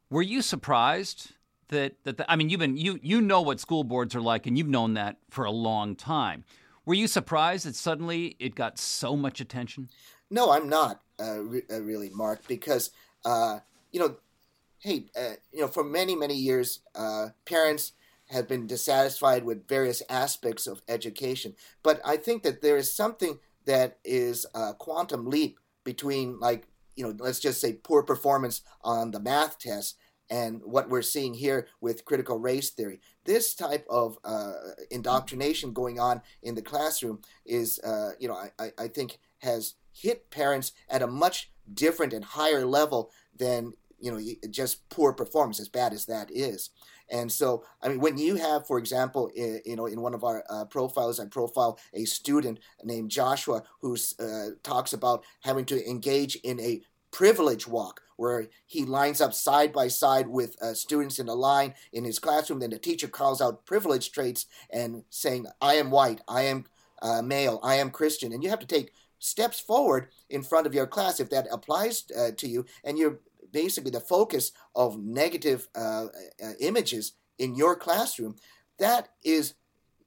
Were 0.09 0.21
you 0.21 0.41
surprised 0.41 1.31
that 1.71 1.95
that 2.03 2.17
the, 2.17 2.31
I 2.31 2.35
mean, 2.35 2.49
you've 2.49 2.59
been 2.59 2.77
you 2.77 2.99
you 3.01 3.21
know 3.21 3.41
what 3.41 3.59
school 3.59 3.83
boards 3.83 4.15
are 4.15 4.21
like, 4.21 4.45
and 4.45 4.57
you've 4.57 4.67
known 4.67 4.93
that 4.93 5.17
for 5.29 5.45
a 5.45 5.51
long 5.51 5.95
time. 5.95 6.45
Were 6.85 6.93
you 6.93 7.07
surprised 7.07 7.65
that 7.65 7.75
suddenly 7.75 8.35
it 8.39 8.55
got 8.55 8.77
so 8.77 9.15
much 9.15 9.41
attention? 9.41 9.89
No, 10.29 10.51
I'm 10.51 10.69
not 10.69 11.01
uh, 11.19 11.41
re- 11.41 11.63
uh, 11.71 11.81
really, 11.81 12.09
Mark, 12.09 12.47
because 12.47 12.91
uh, 13.25 13.59
you 13.91 13.99
know, 13.99 14.17
hey, 14.79 15.07
uh, 15.17 15.35
you 15.51 15.61
know, 15.61 15.67
for 15.67 15.83
many 15.83 16.15
many 16.15 16.35
years, 16.35 16.81
uh, 16.95 17.29
parents 17.45 17.93
have 18.29 18.47
been 18.47 18.67
dissatisfied 18.67 19.43
with 19.43 19.67
various 19.67 20.01
aspects 20.09 20.67
of 20.67 20.81
education, 20.87 21.55
but 21.83 21.99
I 22.05 22.17
think 22.17 22.43
that 22.43 22.61
there 22.61 22.77
is 22.77 22.93
something 22.93 23.39
that 23.65 23.97
is 24.05 24.45
a 24.55 24.73
quantum 24.73 25.25
leap 25.25 25.59
between 25.83 26.39
like 26.39 26.67
you 26.95 27.03
know, 27.05 27.15
let's 27.19 27.39
just 27.39 27.61
say 27.61 27.73
poor 27.73 28.03
performance 28.03 28.61
on 28.83 29.11
the 29.11 29.19
math 29.19 29.57
test 29.57 29.95
and 30.31 30.61
what 30.63 30.89
we're 30.89 31.01
seeing 31.01 31.33
here 31.33 31.67
with 31.81 32.05
critical 32.05 32.39
race 32.39 32.69
theory. 32.71 33.01
This 33.25 33.53
type 33.53 33.85
of 33.89 34.17
uh, 34.23 34.53
indoctrination 34.89 35.73
going 35.73 35.99
on 35.99 36.21
in 36.41 36.55
the 36.55 36.61
classroom 36.61 37.19
is, 37.45 37.79
uh, 37.79 38.11
you 38.17 38.29
know, 38.29 38.37
I, 38.57 38.71
I 38.79 38.87
think 38.87 39.19
has 39.39 39.75
hit 39.91 40.31
parents 40.31 40.71
at 40.89 41.01
a 41.01 41.07
much 41.07 41.51
different 41.71 42.13
and 42.13 42.23
higher 42.23 42.65
level 42.65 43.11
than 43.37 43.73
you 43.99 44.11
know 44.11 44.49
just 44.49 44.89
poor 44.89 45.13
performance 45.13 45.59
as 45.59 45.69
bad 45.69 45.93
as 45.93 46.07
that 46.07 46.31
is 46.31 46.71
and 47.11 47.31
so 47.31 47.63
i 47.83 47.87
mean 47.87 47.99
when 47.99 48.17
you 48.17 48.35
have 48.35 48.65
for 48.65 48.79
example 48.79 49.29
in, 49.35 49.61
you 49.63 49.75
know 49.75 49.85
in 49.85 50.01
one 50.01 50.15
of 50.15 50.23
our 50.23 50.43
uh, 50.49 50.65
profiles 50.65 51.19
i 51.19 51.25
profile 51.25 51.77
a 51.93 52.03
student 52.03 52.59
named 52.83 53.11
joshua 53.11 53.61
who 53.79 53.95
uh, 54.19 54.47
talks 54.63 54.93
about 54.93 55.23
having 55.41 55.65
to 55.65 55.87
engage 55.87 56.35
in 56.37 56.59
a 56.59 56.81
privilege 57.11 57.67
walk, 57.67 58.01
where 58.21 58.49
he 58.67 58.85
lines 58.85 59.19
up 59.19 59.33
side 59.33 59.73
by 59.73 59.87
side 59.87 60.27
with 60.27 60.55
uh, 60.61 60.75
students 60.75 61.17
in 61.17 61.27
a 61.27 61.33
line 61.33 61.73
in 61.91 62.03
his 62.03 62.19
classroom. 62.19 62.59
Then 62.59 62.69
the 62.69 62.77
teacher 62.77 63.07
calls 63.07 63.41
out 63.41 63.65
privilege 63.65 64.11
traits 64.11 64.45
and 64.69 65.03
saying, 65.09 65.47
I 65.59 65.73
am 65.73 65.89
white, 65.89 66.21
I 66.27 66.43
am 66.43 66.65
uh, 67.01 67.23
male, 67.23 67.59
I 67.63 67.75
am 67.75 67.89
Christian. 67.89 68.31
And 68.31 68.43
you 68.43 68.51
have 68.51 68.59
to 68.59 68.67
take 68.67 68.93
steps 69.17 69.59
forward 69.59 70.09
in 70.29 70.43
front 70.43 70.67
of 70.67 70.75
your 70.75 70.85
class 70.85 71.19
if 71.19 71.31
that 71.31 71.47
applies 71.51 72.03
uh, 72.15 72.29
to 72.37 72.47
you. 72.47 72.65
And 72.83 72.95
you're 72.95 73.21
basically 73.51 73.91
the 73.91 73.99
focus 73.99 74.51
of 74.75 74.99
negative 74.99 75.67
uh, 75.75 76.05
uh, 76.43 76.53
images 76.59 77.13
in 77.39 77.55
your 77.55 77.75
classroom. 77.75 78.35
That 78.77 79.09
is 79.23 79.55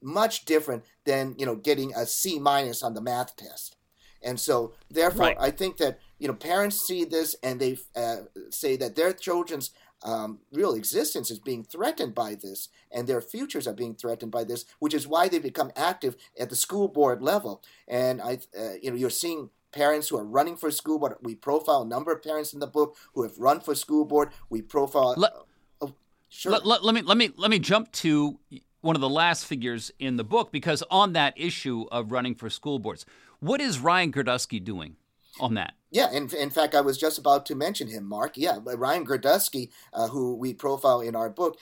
much 0.01 0.45
different 0.45 0.83
than 1.03 1.35
you 1.37 1.45
know 1.45 1.55
getting 1.55 1.93
a 1.93 2.05
C 2.05 2.39
minus 2.39 2.81
on 2.81 2.93
the 2.93 3.01
math 3.01 3.35
test. 3.35 3.75
And 4.21 4.39
so, 4.39 4.73
therefore, 4.89 5.27
right. 5.27 5.37
I 5.39 5.51
think 5.51 5.77
that 5.77 5.99
you 6.19 6.27
know 6.27 6.33
parents 6.33 6.85
see 6.85 7.03
this 7.05 7.35
and 7.43 7.59
they 7.59 7.77
uh, 7.95 8.17
say 8.49 8.75
that 8.77 8.95
their 8.95 9.13
children's 9.13 9.71
um, 10.03 10.39
real 10.51 10.73
existence 10.73 11.31
is 11.31 11.39
being 11.39 11.63
threatened 11.63 12.13
by 12.13 12.35
this, 12.35 12.69
and 12.91 13.07
their 13.07 13.21
futures 13.21 13.67
are 13.67 13.73
being 13.73 13.95
threatened 13.95 14.31
by 14.31 14.43
this, 14.43 14.65
which 14.79 14.93
is 14.93 15.07
why 15.07 15.27
they 15.27 15.39
become 15.39 15.71
active 15.75 16.15
at 16.39 16.49
the 16.49 16.55
school 16.55 16.87
board 16.87 17.21
level. 17.21 17.63
And 17.87 18.21
I, 18.21 18.39
uh, 18.57 18.73
you 18.81 18.91
know, 18.91 18.97
you're 18.97 19.09
seeing 19.09 19.49
parents 19.71 20.09
who 20.09 20.17
are 20.17 20.23
running 20.23 20.57
for 20.57 20.69
school 20.71 20.99
board. 20.99 21.15
We 21.21 21.35
profile 21.35 21.81
a 21.81 21.85
number 21.85 22.11
of 22.11 22.21
parents 22.21 22.53
in 22.53 22.59
the 22.59 22.67
book 22.67 22.95
who 23.13 23.23
have 23.23 23.37
run 23.37 23.59
for 23.59 23.73
school 23.75 24.05
board. 24.05 24.29
We 24.49 24.61
profile. 24.61 25.15
Let, 25.17 25.33
uh, 25.33 25.39
oh, 25.81 25.93
sure. 26.29 26.51
Let, 26.51 26.65
let, 26.65 26.83
let, 26.83 26.95
me 26.95 27.01
let 27.01 27.17
me 27.17 27.31
let 27.35 27.49
me 27.49 27.59
jump 27.59 27.91
to 27.93 28.39
one 28.81 28.95
of 28.95 29.01
the 29.01 29.09
last 29.09 29.45
figures 29.45 29.91
in 29.97 30.17
the 30.17 30.23
book 30.23 30.51
because 30.51 30.83
on 30.91 31.13
that 31.13 31.33
issue 31.35 31.85
of 31.91 32.11
running 32.11 32.35
for 32.35 32.49
school 32.49 32.77
boards, 32.77 33.05
what 33.39 33.59
is 33.59 33.79
Ryan 33.79 34.11
Girdusky 34.11 34.63
doing 34.63 34.95
on 35.39 35.55
that? 35.55 35.73
Yeah, 35.95 36.11
in, 36.11 36.29
in 36.35 36.49
fact, 36.49 36.75
I 36.75 36.81
was 36.81 36.97
just 36.97 37.17
about 37.17 37.45
to 37.45 37.55
mention 37.55 37.87
him, 37.87 38.03
Mark. 38.03 38.33
Yeah, 38.35 38.57
Ryan 38.61 39.05
Girdusky, 39.05 39.69
uh, 39.93 40.09
who 40.09 40.35
we 40.35 40.53
profile 40.53 40.99
in 40.99 41.15
our 41.15 41.29
book, 41.29 41.57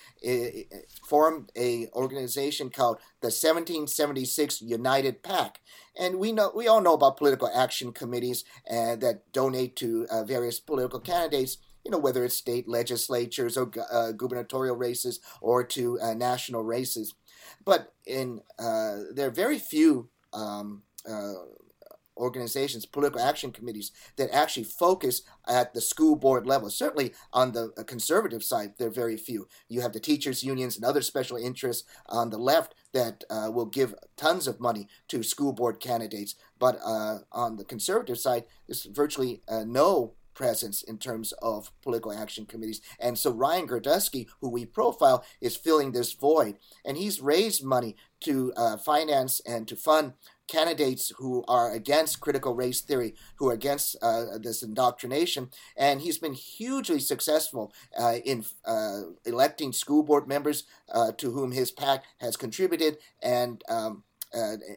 formed 1.07 1.51
a 1.55 1.87
organization 1.93 2.71
called 2.71 2.97
the 3.21 3.27
1776 3.27 4.63
United 4.63 5.21
PAC, 5.21 5.61
and 5.95 6.17
we 6.17 6.31
know 6.31 6.51
we 6.55 6.67
all 6.67 6.81
know 6.81 6.95
about 6.95 7.17
political 7.17 7.47
action 7.53 7.91
committees 7.91 8.43
uh, 8.67 8.95
that 8.95 9.31
donate 9.33 9.75
to 9.75 10.07
uh, 10.09 10.23
various 10.23 10.59
political 10.59 10.99
candidates 10.99 11.59
you 11.85 11.91
know, 11.91 11.97
whether 11.99 12.23
it's 12.23 12.35
state 12.35 12.67
legislatures 12.67 13.57
or 13.57 13.69
uh, 13.91 14.13
gubernatorial 14.13 14.75
races 14.75 15.19
or 15.41 15.65
to 15.65 15.99
uh, 15.99 16.13
national 16.13 16.63
races. 16.63 17.13
But 17.65 17.93
in 18.07 18.39
uh, 18.57 18.99
there 19.13 19.27
are 19.27 19.31
very 19.31 19.59
few 19.59 20.07
um, 20.31 20.83
uh, 21.07 21.33
organizations, 22.17 22.85
political 22.85 23.21
action 23.21 23.51
committees 23.51 23.91
that 24.17 24.33
actually 24.33 24.63
focus 24.63 25.23
at 25.47 25.73
the 25.73 25.81
school 25.81 26.15
board 26.15 26.45
level. 26.45 26.69
Certainly 26.69 27.13
on 27.31 27.51
the 27.51 27.71
uh, 27.77 27.83
conservative 27.83 28.43
side, 28.43 28.73
there 28.77 28.87
are 28.87 28.91
very 28.91 29.17
few. 29.17 29.47
You 29.67 29.81
have 29.81 29.93
the 29.93 29.99
teachers' 29.99 30.43
unions 30.43 30.75
and 30.75 30.85
other 30.85 31.01
special 31.01 31.37
interests 31.37 31.87
on 32.07 32.29
the 32.29 32.37
left 32.37 32.75
that 32.93 33.23
uh, 33.29 33.49
will 33.51 33.65
give 33.65 33.95
tons 34.17 34.47
of 34.47 34.59
money 34.59 34.87
to 35.07 35.23
school 35.23 35.53
board 35.53 35.79
candidates. 35.79 36.35
But 36.59 36.79
on 37.31 37.57
the 37.57 37.65
conservative 37.65 38.17
side, 38.17 38.45
there's 38.67 38.85
virtually 38.85 39.41
no 39.49 40.13
presence 40.33 40.81
in 40.83 40.97
terms 40.97 41.31
of 41.41 41.71
political 41.81 42.11
action 42.11 42.45
committees. 42.45 42.81
And 42.99 43.17
so 43.17 43.31
Ryan 43.31 43.67
Girdusky, 43.67 44.27
who 44.41 44.49
we 44.49 44.65
profile, 44.65 45.23
is 45.41 45.55
filling 45.55 45.91
this 45.91 46.13
void. 46.13 46.57
And 46.85 46.97
he's 46.97 47.21
raised 47.21 47.63
money 47.63 47.95
to 48.23 48.53
uh, 48.55 48.77
finance 48.77 49.41
and 49.45 49.67
to 49.67 49.75
fund 49.75 50.13
candidates 50.47 51.11
who 51.17 51.43
are 51.47 51.71
against 51.71 52.19
critical 52.19 52.53
race 52.53 52.81
theory, 52.81 53.15
who 53.37 53.49
are 53.49 53.53
against 53.53 53.95
uh, 54.01 54.37
this 54.41 54.61
indoctrination. 54.61 55.49
And 55.77 56.01
he's 56.01 56.17
been 56.17 56.33
hugely 56.33 56.99
successful 56.99 57.73
uh, 57.97 58.17
in 58.25 58.45
uh, 58.65 59.01
electing 59.25 59.71
school 59.71 60.03
board 60.03 60.27
members 60.27 60.65
uh, 60.91 61.11
to 61.13 61.31
whom 61.31 61.51
his 61.51 61.71
PAC 61.71 62.03
has 62.19 62.35
contributed 62.37 62.97
and 63.21 63.63
um, 63.69 64.03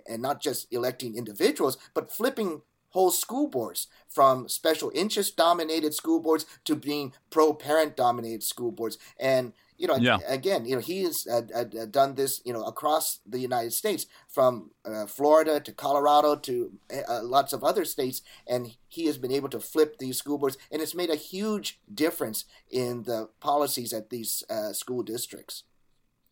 and 0.07 0.21
not 0.21 0.43
just 0.43 0.71
electing 0.71 1.17
individuals, 1.17 1.79
but 1.95 2.13
flipping 2.13 2.61
whole 2.91 3.11
school 3.11 3.47
boards 3.47 3.89
from 4.09 4.49
special 4.49 4.91
interest 4.95 5.37
dominated 5.37 5.93
school 5.95 6.21
boards 6.21 6.47
to 6.65 6.75
being 6.75 7.13
pro 7.31 7.53
parent 7.53 7.97
dominated 7.97 8.43
school 8.43 8.73
boards 8.73 8.97
and 9.21 9.53
you 9.79 9.87
know 9.87 9.97
yeah. 9.97 10.19
again 10.29 10.65
you 10.65 10.75
know 10.75 10.81
he 10.81 11.03
has 11.03 11.27
uh, 11.31 11.43
uh, 11.55 11.65
done 11.91 12.15
this 12.15 12.41
you 12.45 12.53
know 12.53 12.63
across 12.65 13.21
the 13.27 13.39
united 13.39 13.73
states 13.73 14.07
from 14.29 14.71
uh, 14.85 15.07
florida 15.07 15.61
to 15.61 15.73
colorado 15.73 16.35
to 16.37 16.73
uh, 17.09 17.21
lots 17.23 17.53
of 17.53 17.63
other 17.63 17.85
states 17.85 18.23
and 18.47 18.77
he 18.89 19.07
has 19.07 19.19
been 19.19 19.33
able 19.33 19.49
to 19.49 19.61
flip 19.61 19.99
these 19.99 20.17
school 20.17 20.39
boards 20.39 20.57
and 20.71 20.81
it's 20.81 20.95
made 20.95 21.11
a 21.11 21.17
huge 21.17 21.81
difference 21.93 22.45
in 22.71 23.03
the 23.03 23.29
policies 23.41 23.93
at 23.93 24.11
these 24.11 24.43
uh, 24.49 24.73
school 24.73 25.03
districts. 25.03 25.65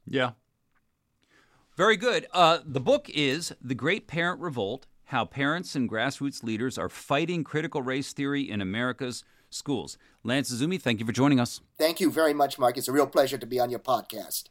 Yeah. 0.06 0.32
Very 1.76 1.96
good. 1.96 2.26
Uh, 2.32 2.58
the 2.64 2.80
book 2.80 3.10
is 3.12 3.52
the 3.60 3.74
great 3.74 4.06
parent 4.06 4.40
revolt 4.40 4.86
how 5.08 5.24
parents 5.24 5.76
and 5.76 5.90
grassroots 5.90 6.42
leaders 6.42 6.78
are 6.78 6.88
fighting 6.88 7.44
critical 7.44 7.82
race 7.82 8.12
theory 8.14 8.48
in 8.48 8.62
America's 8.62 9.22
schools. 9.54 9.96
Lance 10.22 10.52
Izumi, 10.52 10.80
thank 10.80 11.00
you 11.00 11.06
for 11.06 11.12
joining 11.12 11.40
us. 11.40 11.60
Thank 11.78 12.00
you 12.00 12.10
very 12.10 12.34
much, 12.34 12.58
Mark. 12.58 12.76
It's 12.76 12.88
a 12.88 12.92
real 12.92 13.06
pleasure 13.06 13.38
to 13.38 13.46
be 13.46 13.60
on 13.60 13.70
your 13.70 13.80
podcast. 13.80 14.44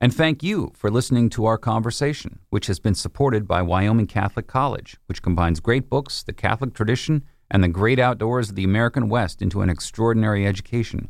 And 0.00 0.14
thank 0.14 0.42
you 0.42 0.72
for 0.74 0.90
listening 0.90 1.30
to 1.30 1.46
our 1.46 1.56
conversation, 1.56 2.40
which 2.50 2.66
has 2.66 2.78
been 2.78 2.94
supported 2.94 3.48
by 3.48 3.62
Wyoming 3.62 4.06
Catholic 4.06 4.46
College, 4.46 4.96
which 5.06 5.22
combines 5.22 5.58
great 5.58 5.88
books, 5.88 6.22
the 6.22 6.34
Catholic 6.34 6.74
tradition, 6.74 7.24
and 7.50 7.64
the 7.64 7.68
great 7.68 7.98
outdoors 7.98 8.50
of 8.50 8.56
the 8.56 8.64
American 8.64 9.08
West 9.08 9.40
into 9.40 9.62
an 9.62 9.70
extraordinary 9.70 10.46
education. 10.46 11.08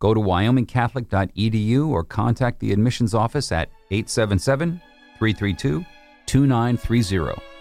Go 0.00 0.14
to 0.14 0.20
wyomingcatholic.edu 0.20 1.88
or 1.88 2.02
contact 2.02 2.58
the 2.58 2.72
admissions 2.72 3.14
office 3.14 3.52
at 3.52 3.70
877 3.90 4.80
332 5.18 5.84
2930. 6.26 7.53